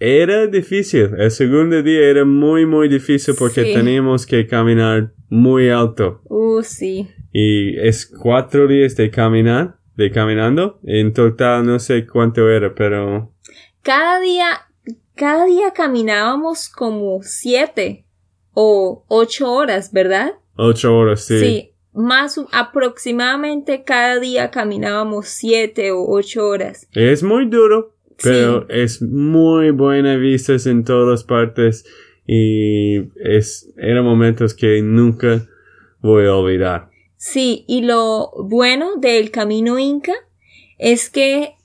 era 0.00 0.46
difícil. 0.46 1.10
El 1.18 1.30
segundo 1.30 1.82
día 1.82 2.08
era 2.08 2.24
muy, 2.24 2.66
muy 2.66 2.88
difícil 2.88 3.34
porque 3.38 3.64
Sí. 3.64 3.74
teníamos 3.74 4.26
que 4.26 4.46
caminar 4.46 5.12
muy 5.28 5.68
alto. 5.68 6.20
Uh, 6.24 6.62
sí. 6.62 7.08
Y 7.36 7.76
es 7.80 8.06
cuatro 8.06 8.68
días 8.68 8.94
de 8.94 9.10
caminar, 9.10 9.74
de 9.96 10.12
caminando. 10.12 10.78
En 10.84 11.12
total 11.12 11.66
no 11.66 11.80
sé 11.80 12.06
cuánto 12.06 12.48
era, 12.48 12.72
pero 12.76 13.32
Cada 13.82 14.20
día, 14.20 14.46
cada 15.16 15.44
día 15.44 15.72
caminábamos 15.74 16.68
como 16.68 17.24
siete 17.24 18.04
o 18.52 19.04
ocho 19.08 19.52
horas, 19.52 19.92
¿verdad? 19.92 20.34
ocho 20.56 20.96
horas, 20.96 21.24
sí. 21.24 21.72
Más 21.92 22.38
o- 22.38 22.48
aproximadamente 22.52 23.82
cada 23.84 24.20
día 24.20 24.52
caminábamos 24.52 25.26
siete 25.28 25.90
o 25.90 26.06
ocho 26.08 26.46
horas. 26.46 26.88
Es 26.92 27.24
muy 27.24 27.46
duro, 27.48 27.96
pero 28.22 28.60
Sí. 28.60 28.66
es 28.68 29.02
muy 29.02 29.70
buena 29.70 30.16
vistas 30.16 30.66
en 30.66 30.84
todas 30.84 31.24
partes 31.24 31.84
y 32.26 32.98
es, 33.16 33.72
eran 33.76 34.04
momentos 34.04 34.54
que 34.54 34.80
nunca 34.82 35.46
voy 36.00 36.26
a 36.26 36.34
olvidar. 36.36 36.90
Sí, 37.26 37.64
y 37.66 37.80
lo 37.80 38.32
bueno 38.37 38.96
del 38.96 39.30
camino 39.30 39.78
inca 39.78 40.12
es 40.76 41.08
que 41.08 41.56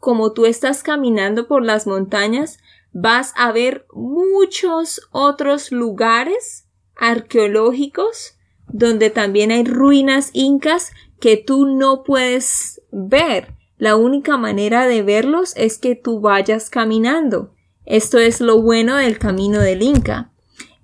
como 0.00 0.32
tú 0.32 0.46
estás 0.46 0.82
caminando 0.82 1.46
por 1.46 1.64
las 1.64 1.86
montañas, 1.86 2.58
vas 2.92 3.32
a 3.36 3.52
ver 3.52 3.86
muchos 3.92 5.00
otros 5.12 5.70
lugares 5.70 6.66
arqueológicos 6.96 8.34
donde 8.66 9.10
también 9.10 9.52
hay 9.52 9.62
ruinas 9.62 10.30
incas 10.32 10.90
que 11.20 11.36
tú 11.36 11.66
no 11.66 12.02
puedes 12.02 12.82
ver. 12.90 13.54
La 13.78 13.94
única 13.94 14.36
manera 14.36 14.88
de 14.88 15.04
verlos 15.04 15.52
es 15.56 15.78
que 15.78 15.94
tú 15.94 16.18
vayas 16.18 16.68
caminando. 16.68 17.54
Esto 17.84 18.18
es 18.18 18.40
lo 18.40 18.60
bueno 18.60 18.96
del 18.96 19.20
camino 19.20 19.60
del 19.60 19.82
Inca. 19.82 20.32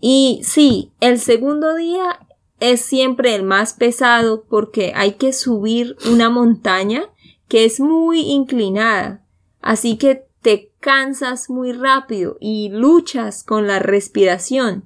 Y 0.05 0.43
sí, 0.43 0.93
el 1.01 1.21
segundo 1.21 1.77
día 1.77 2.22
es 2.63 2.81
siempre 2.81 3.35
el 3.35 3.43
más 3.43 3.75
pesado 3.75 4.45
porque 4.49 4.93
hay 4.95 5.15
que 5.15 5.33
subir 5.33 5.97
una 6.11 6.31
montaña 6.31 7.03
que 7.49 7.65
es 7.65 7.81
muy 7.81 8.21
inclinada. 8.21 9.25
Así 9.61 9.99
que 9.99 10.25
te 10.43 10.71
cansas 10.79 11.51
muy 11.51 11.73
rápido 11.73 12.37
y 12.41 12.71
luchas 12.71 13.43
con 13.43 13.67
la 13.67 13.81
respiración. 13.81 14.85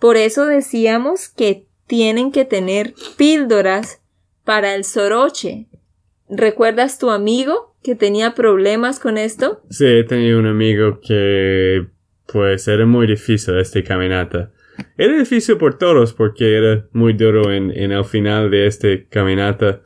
Por 0.00 0.16
eso 0.16 0.46
decíamos 0.46 1.28
que 1.28 1.66
tienen 1.86 2.32
que 2.32 2.44
tener 2.44 2.94
píldoras 3.16 4.00
para 4.44 4.74
el 4.74 4.84
soroche. 4.84 5.68
¿Recuerdas 6.28 6.98
tu 6.98 7.10
amigo 7.10 7.76
que 7.82 7.94
tenía 7.94 8.34
problemas 8.34 8.98
con 8.98 9.18
esto? 9.18 9.62
Sí, 9.70 9.86
he 9.86 10.04
tenido 10.04 10.40
un 10.40 10.46
amigo 10.46 10.98
que 11.00 11.86
pues 12.26 12.66
era 12.66 12.86
muy 12.86 13.06
difícil 13.06 13.56
esta 13.58 13.82
caminata. 13.84 14.50
Era 14.96 15.18
difícil 15.18 15.56
por 15.56 15.78
todos 15.78 16.12
porque 16.12 16.56
era 16.56 16.86
muy 16.92 17.12
duro 17.12 17.52
en, 17.52 17.70
en 17.70 17.92
el 17.92 18.04
final 18.04 18.50
de 18.50 18.66
esta 18.66 18.88
caminata. 19.08 19.82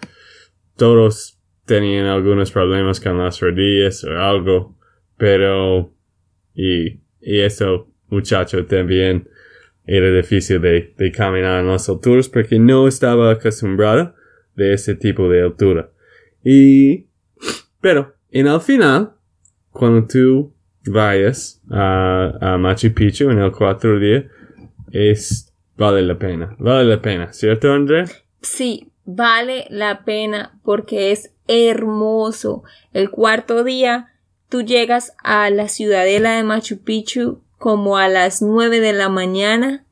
Todos 0.77 1.39
tenían 1.65 2.07
algunos 2.07 2.51
problemas 2.51 3.01
con 3.01 3.19
las 3.19 3.41
rodillas 3.41 4.05
o 4.05 4.11
algo, 4.19 4.77
pero 5.17 5.93
y, 6.55 7.01
y 7.21 7.41
este 7.41 7.67
muchacho 8.09 8.65
también 8.67 9.29
era 9.87 10.11
difícil 10.11 10.61
de, 10.61 10.95
de 10.97 11.13
caminar 11.13 11.61
en 11.61 11.69
las 11.69 11.89
alturas 11.89 12.29
porque 12.29 12.59
no 12.59 12.89
estaba 12.89 13.31
acostumbrado 13.33 14.15
de 14.55 14.75
ese 14.75 14.95
tipo 14.95 15.29
de 15.29 15.43
altura. 15.43 15.91
Y 16.45 17.07
pero 17.81 18.15
en 18.31 18.47
el 18.47 18.61
final, 18.61 19.13
cuando 19.71 20.07
tú 20.07 20.55
vayas 20.87 21.63
a, 21.71 22.33
a 22.41 22.59
Machu 22.59 22.93
Picchu 22.93 23.31
en 23.31 23.39
el 23.39 23.53
cuatro 23.53 23.99
día, 23.99 24.29
es 24.93 25.53
vale 25.77 26.03
la 26.03 26.19
pena, 26.19 26.57
vale 26.59 26.85
la 26.85 27.01
pena, 27.01 27.33
¿cierto, 27.33 27.73
André? 27.73 28.05
Sí, 28.43 28.91
vale 29.05 29.67
la 29.71 30.05
pena 30.05 30.59
porque 30.63 31.13
es 31.13 31.33
hermoso. 31.47 32.65
El 32.93 33.11
cuarto 33.11 33.65
día 33.65 34.13
tú 34.49 34.63
llegas 34.63 35.15
a 35.23 35.49
la 35.51 35.69
ciudadela 35.69 36.33
de 36.33 36.43
Machu 36.43 36.83
Picchu 36.83 37.41
como 37.59 37.97
a 37.97 38.09
las 38.09 38.43
nueve 38.43 38.81
de 38.81 38.93
la 38.93 39.09
mañana 39.09 39.85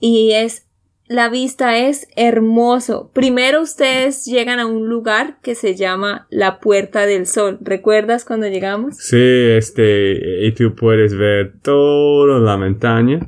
y 0.00 0.32
es 0.32 0.64
la 1.08 1.30
vista 1.30 1.78
es 1.78 2.06
hermoso. 2.16 3.10
Primero 3.14 3.62
ustedes 3.62 4.26
llegan 4.26 4.60
a 4.60 4.66
un 4.66 4.88
lugar 4.88 5.38
que 5.42 5.54
se 5.54 5.74
llama 5.74 6.26
la 6.28 6.60
Puerta 6.60 7.06
del 7.06 7.26
Sol. 7.26 7.58
¿Recuerdas 7.62 8.26
cuando 8.26 8.46
llegamos? 8.46 8.96
Sí, 8.98 9.16
este, 9.16 10.46
y 10.46 10.52
tú 10.52 10.74
puedes 10.74 11.16
ver 11.16 11.54
toda 11.62 12.38
la 12.40 12.58
montaña 12.58 13.20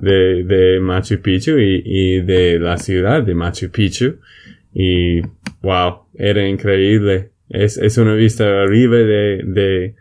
de, 0.00 0.44
de 0.44 0.80
Machu 0.80 1.20
Picchu 1.20 1.58
y, 1.58 1.82
y 1.84 2.20
de 2.20 2.58
la 2.58 2.76
ciudad 2.76 3.22
de 3.22 3.34
Machu 3.34 3.70
Picchu. 3.70 4.18
Y, 4.72 5.20
wow, 5.62 6.06
era 6.14 6.46
increíble. 6.46 7.30
Es, 7.48 7.78
es 7.78 7.98
una 7.98 8.14
vista 8.14 8.62
arriba 8.62 8.96
de, 8.96 9.42
de, 9.44 9.94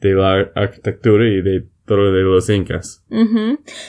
de 0.00 0.14
la 0.14 0.52
arquitectura 0.54 1.26
y 1.26 1.42
de 1.42 1.64
todo 1.84 2.12
de 2.12 2.22
los 2.22 2.48
incas. 2.48 3.04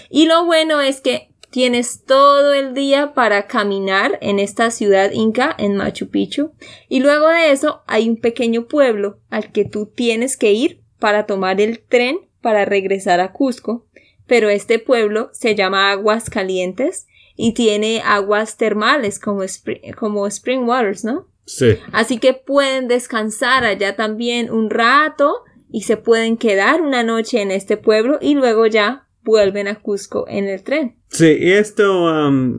Y 0.09 0.27
lo 0.27 0.45
bueno 0.45 0.81
es 0.81 1.01
que 1.01 1.29
tienes 1.51 2.03
todo 2.05 2.53
el 2.53 2.73
día 2.73 3.13
para 3.13 3.45
caminar 3.45 4.17
en 4.21 4.39
esta 4.39 4.71
ciudad 4.71 5.11
inca, 5.11 5.55
en 5.59 5.75
Machu 5.75 6.09
Picchu, 6.09 6.53
y 6.89 6.99
luego 7.01 7.29
de 7.29 7.51
eso 7.51 7.83
hay 7.85 8.09
un 8.09 8.17
pequeño 8.17 8.67
pueblo 8.67 9.19
al 9.29 9.51
que 9.51 9.63
tú 9.63 9.85
tienes 9.85 10.35
que 10.35 10.53
ir 10.53 10.81
para 10.97 11.27
tomar 11.27 11.61
el 11.61 11.79
tren 11.79 12.17
para 12.41 12.65
regresar 12.65 13.19
a 13.19 13.31
Cusco, 13.31 13.85
pero 14.33 14.49
este 14.49 14.79
pueblo 14.79 15.29
se 15.31 15.53
llama 15.53 15.91
Aguas 15.91 16.27
Calientes 16.27 17.05
y 17.35 17.53
tiene 17.53 18.01
aguas 18.03 18.57
termales 18.57 19.19
como, 19.19 19.43
spring, 19.43 19.93
como 19.95 20.25
Spring 20.25 20.67
Waters, 20.67 21.05
¿no? 21.05 21.27
Sí. 21.45 21.77
Así 21.91 22.17
que 22.17 22.33
pueden 22.33 22.87
descansar 22.87 23.63
allá 23.63 23.95
también 23.95 24.49
un 24.49 24.71
rato 24.71 25.43
y 25.69 25.81
se 25.83 25.97
pueden 25.97 26.37
quedar 26.37 26.81
una 26.81 27.03
noche 27.03 27.43
en 27.43 27.51
este 27.51 27.77
pueblo 27.77 28.17
y 28.19 28.33
luego 28.33 28.65
ya 28.65 29.07
vuelven 29.21 29.67
a 29.67 29.75
Cusco 29.75 30.25
en 30.27 30.45
el 30.45 30.63
tren. 30.63 30.95
Sí, 31.09 31.27
y 31.39 31.51
esto, 31.51 32.05
um, 32.05 32.57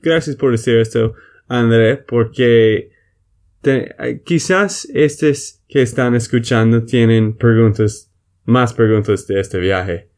gracias 0.00 0.36
por 0.36 0.52
decir 0.52 0.78
esto, 0.78 1.12
André, 1.48 1.98
porque 1.98 2.92
te- 3.60 3.94
eh, 3.98 4.22
quizás 4.24 4.88
estos 4.94 5.60
que 5.68 5.82
están 5.82 6.14
escuchando 6.14 6.86
tienen 6.86 7.36
preguntas, 7.36 8.10
más 8.46 8.72
preguntas 8.72 9.26
de 9.26 9.38
este 9.38 9.58
viaje. 9.58 10.08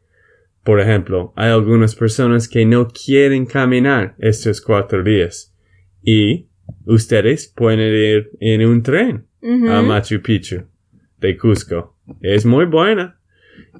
Por 0.65 0.81
ejemplo, 0.81 1.33
hay 1.37 1.51
algunas 1.51 1.95
personas 1.97 2.49
que 2.49 2.65
no 2.65 2.89
quieren 2.89 3.47
caminar 3.47 4.15
estos 4.19 4.61
cuatro 4.61 5.03
días 5.03 5.53
y 6.03 6.47
ustedes 6.85 7.53
pueden 7.55 7.81
ir 7.81 8.31
en 8.41 8.67
un 8.67 8.83
tren 8.83 9.27
a 9.69 9.83
Machu 9.83 10.23
Picchu 10.23 10.63
de 11.19 11.37
Cusco. 11.37 11.97
Es 12.21 12.47
muy 12.47 12.67
buena 12.67 13.19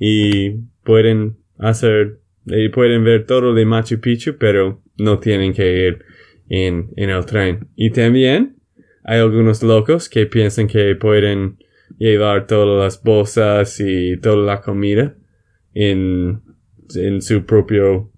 y 0.01 0.51
pueden 0.83 1.37
hacer, 1.59 2.19
y 2.47 2.69
pueden 2.71 3.05
ver 3.05 3.27
todo 3.27 3.55
de 3.55 3.65
Machu 3.65 4.01
Picchu, 4.01 4.37
pero 4.37 4.83
no 4.99 5.21
tienen 5.21 5.53
que 5.53 5.87
ir 5.87 6.05
en, 6.49 6.91
en 6.97 7.11
el 7.11 7.25
tren. 7.27 7.69
Y 7.77 7.91
también 7.91 8.57
hay 9.05 9.21
algunos 9.21 9.63
locos 9.63 10.09
que 10.09 10.27
piensan 10.27 10.67
que 10.67 10.97
pueden 10.97 11.59
llevar 11.99 12.49
todas 12.49 12.83
las 12.85 13.03
bolsas 13.03 13.79
y 13.79 14.17
toda 14.17 14.45
la 14.45 14.61
comida 14.61 15.15
en, 15.75 16.43
en 16.97 17.23
su 17.23 17.45
propio, 17.45 18.11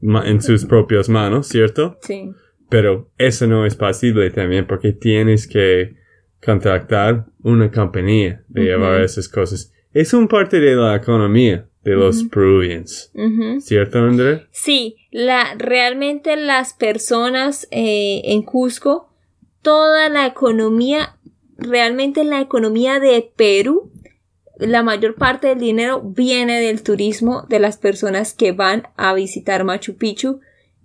en 0.00 0.42
sus 0.42 0.64
propias 0.64 1.08
manos, 1.08 1.48
¿cierto? 1.48 1.98
Sí. 2.02 2.30
Pero 2.68 3.10
eso 3.18 3.46
no 3.46 3.64
es 3.64 3.76
posible 3.76 4.30
también 4.30 4.66
porque 4.66 4.92
tienes 4.92 5.46
que 5.46 5.96
contactar 6.44 7.26
una 7.42 7.70
compañía 7.70 8.44
de 8.48 8.62
llevar 8.64 9.02
esas 9.02 9.28
cosas. 9.28 9.72
Es 9.92 10.12
un 10.12 10.28
parte 10.28 10.60
de 10.60 10.74
la 10.74 10.96
economía 10.96 11.68
de 11.82 11.94
los 11.94 12.24
peruvians. 12.24 13.12
Ujú. 13.14 13.60
¿Cierto, 13.60 13.98
André? 13.98 14.46
Sí, 14.50 14.96
la, 15.12 15.54
realmente 15.56 16.36
las 16.36 16.74
personas 16.74 17.68
eh, 17.70 18.22
en 18.24 18.42
Cusco, 18.42 19.08
toda 19.62 20.08
la 20.08 20.26
economía, 20.26 21.16
realmente 21.56 22.24
la 22.24 22.40
economía 22.40 22.98
de 22.98 23.30
Perú, 23.36 23.92
la 24.58 24.82
mayor 24.82 25.14
parte 25.16 25.48
del 25.48 25.58
dinero 25.58 26.02
viene 26.02 26.60
del 26.60 26.82
turismo 26.82 27.42
de 27.48 27.58
las 27.58 27.76
personas 27.76 28.34
que 28.34 28.52
van 28.52 28.88
a 28.96 29.12
visitar 29.14 29.64
Machu 29.64 29.96
Picchu 29.96 30.40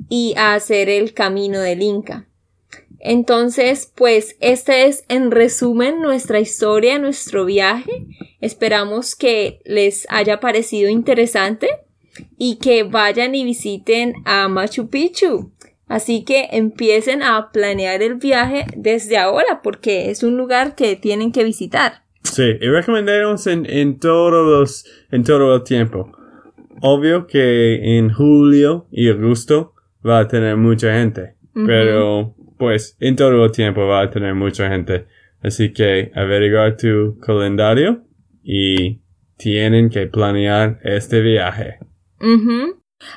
y 0.10 0.34
a 0.38 0.54
hacer 0.54 0.90
el 0.90 1.14
camino 1.14 1.60
del 1.60 1.82
Inca. 1.82 2.28
Entonces, 3.00 3.92
pues 3.96 4.36
este 4.42 4.86
es 4.86 5.06
en 5.08 5.32
resumen 5.32 6.02
nuestra 6.02 6.40
historia, 6.40 7.00
nuestro 7.00 7.46
viaje. 7.46 8.06
Esperamos 8.42 9.16
que 9.16 9.60
les 9.66 10.06
haya 10.10 10.40
parecido 10.40 10.90
interesante 10.90 11.70
y 12.38 12.58
que 12.58 12.84
vayan 12.84 13.34
y 13.34 13.44
visiten 13.44 14.16
a 14.26 14.48
Machu 14.48 14.90
Picchu. 14.90 15.52
Así 15.88 16.24
que 16.24 16.50
empiecen 16.52 17.24
a 17.24 17.52
planear 17.52 18.04
el 18.04 18.16
viaje 18.16 18.66
desde 18.76 19.18
ahora 19.18 19.62
porque 19.64 20.12
es 20.12 20.24
un 20.24 20.38
lugar 20.38 20.76
que 20.76 20.96
tienen 20.96 21.32
que 21.32 21.44
visitar. 21.44 22.04
Sí, 22.24 22.58
y 22.62 22.68
recomendamos 22.68 23.48
en, 23.48 23.66
en 23.66 24.00
todos 24.00 24.32
los, 24.32 24.86
en 25.12 25.24
todo 25.24 25.56
el 25.56 25.64
tiempo. 25.64 26.12
Obvio 26.82 27.28
que 27.28 27.98
en 27.98 28.12
julio 28.12 28.88
y 28.92 29.10
agosto 29.10 29.74
va 30.06 30.20
a 30.20 30.28
tener 30.28 30.58
mucha 30.58 30.94
gente, 30.94 31.36
pero 31.54 32.36
pues 32.58 32.96
en 33.00 33.16
todo 33.16 33.46
el 33.46 33.52
tiempo 33.52 33.86
va 33.86 34.02
a 34.02 34.10
tener 34.10 34.34
mucha 34.36 34.70
gente. 34.70 35.08
Así 35.42 35.74
que 35.74 36.12
averiguar 36.16 36.78
tu 36.78 37.20
calendario 37.20 38.04
y 38.44 39.02
tienen 39.38 39.90
que 39.90 40.08
planear 40.08 40.80
este 40.84 41.22
viaje. 41.22 41.80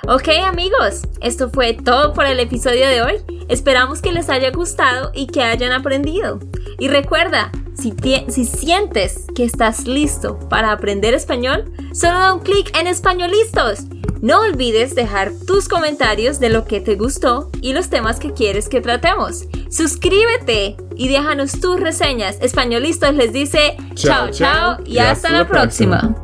Ok 0.07 0.29
amigos, 0.47 1.03
esto 1.21 1.51
fue 1.51 1.75
todo 1.75 2.13
por 2.13 2.27
el 2.27 2.41
episodio 2.41 2.87
de 2.87 3.03
hoy. 3.03 3.15
Esperamos 3.49 4.03
que 4.03 4.13
les 4.13 4.29
haya 4.29 4.51
gustado 4.51 5.11
y 5.15 5.27
que 5.27 5.43
hayan 5.43 5.73
aprendido. 5.73 6.41
Y 6.79 6.89
recuerda, 6.89 7.51
si, 7.75 7.95
si, 8.29 8.45
sientes 8.45 9.25
que 9.35 9.45
estás 9.45 9.87
listo 9.87 10.39
para 10.49 10.73
aprender 10.73 11.15
español, 11.15 11.73
solo 11.93 12.19
da 12.19 12.35
un 12.35 12.41
clic 12.41 12.77
en 12.79 12.87
Españolistos. 12.87 13.81
No 14.23 14.41
olvides 14.41 14.95
dejar 14.95 15.33
tus 15.47 15.69
comentarios 15.69 16.41
de 16.41 16.49
lo 16.49 16.65
que 16.65 16.81
te 16.81 16.95
gustó 16.95 17.51
y 17.61 17.73
los 17.75 17.91
temas 17.91 18.19
que 18.19 18.33
quieres 18.33 18.69
que 18.69 18.81
tratemos. 18.81 19.45
Suscríbete 19.71 20.77
y 20.97 21.09
déjanos 21.09 21.61
tus 21.61 21.79
reseñas. 21.79 22.39
Españolistas 22.41 23.15
les 23.15 23.33
dice 23.33 23.77
chao 23.95 24.31
chao, 24.31 24.79
y 24.87 24.99
hasta, 24.99 25.31
la 25.31 25.47
próxima. 25.47 26.15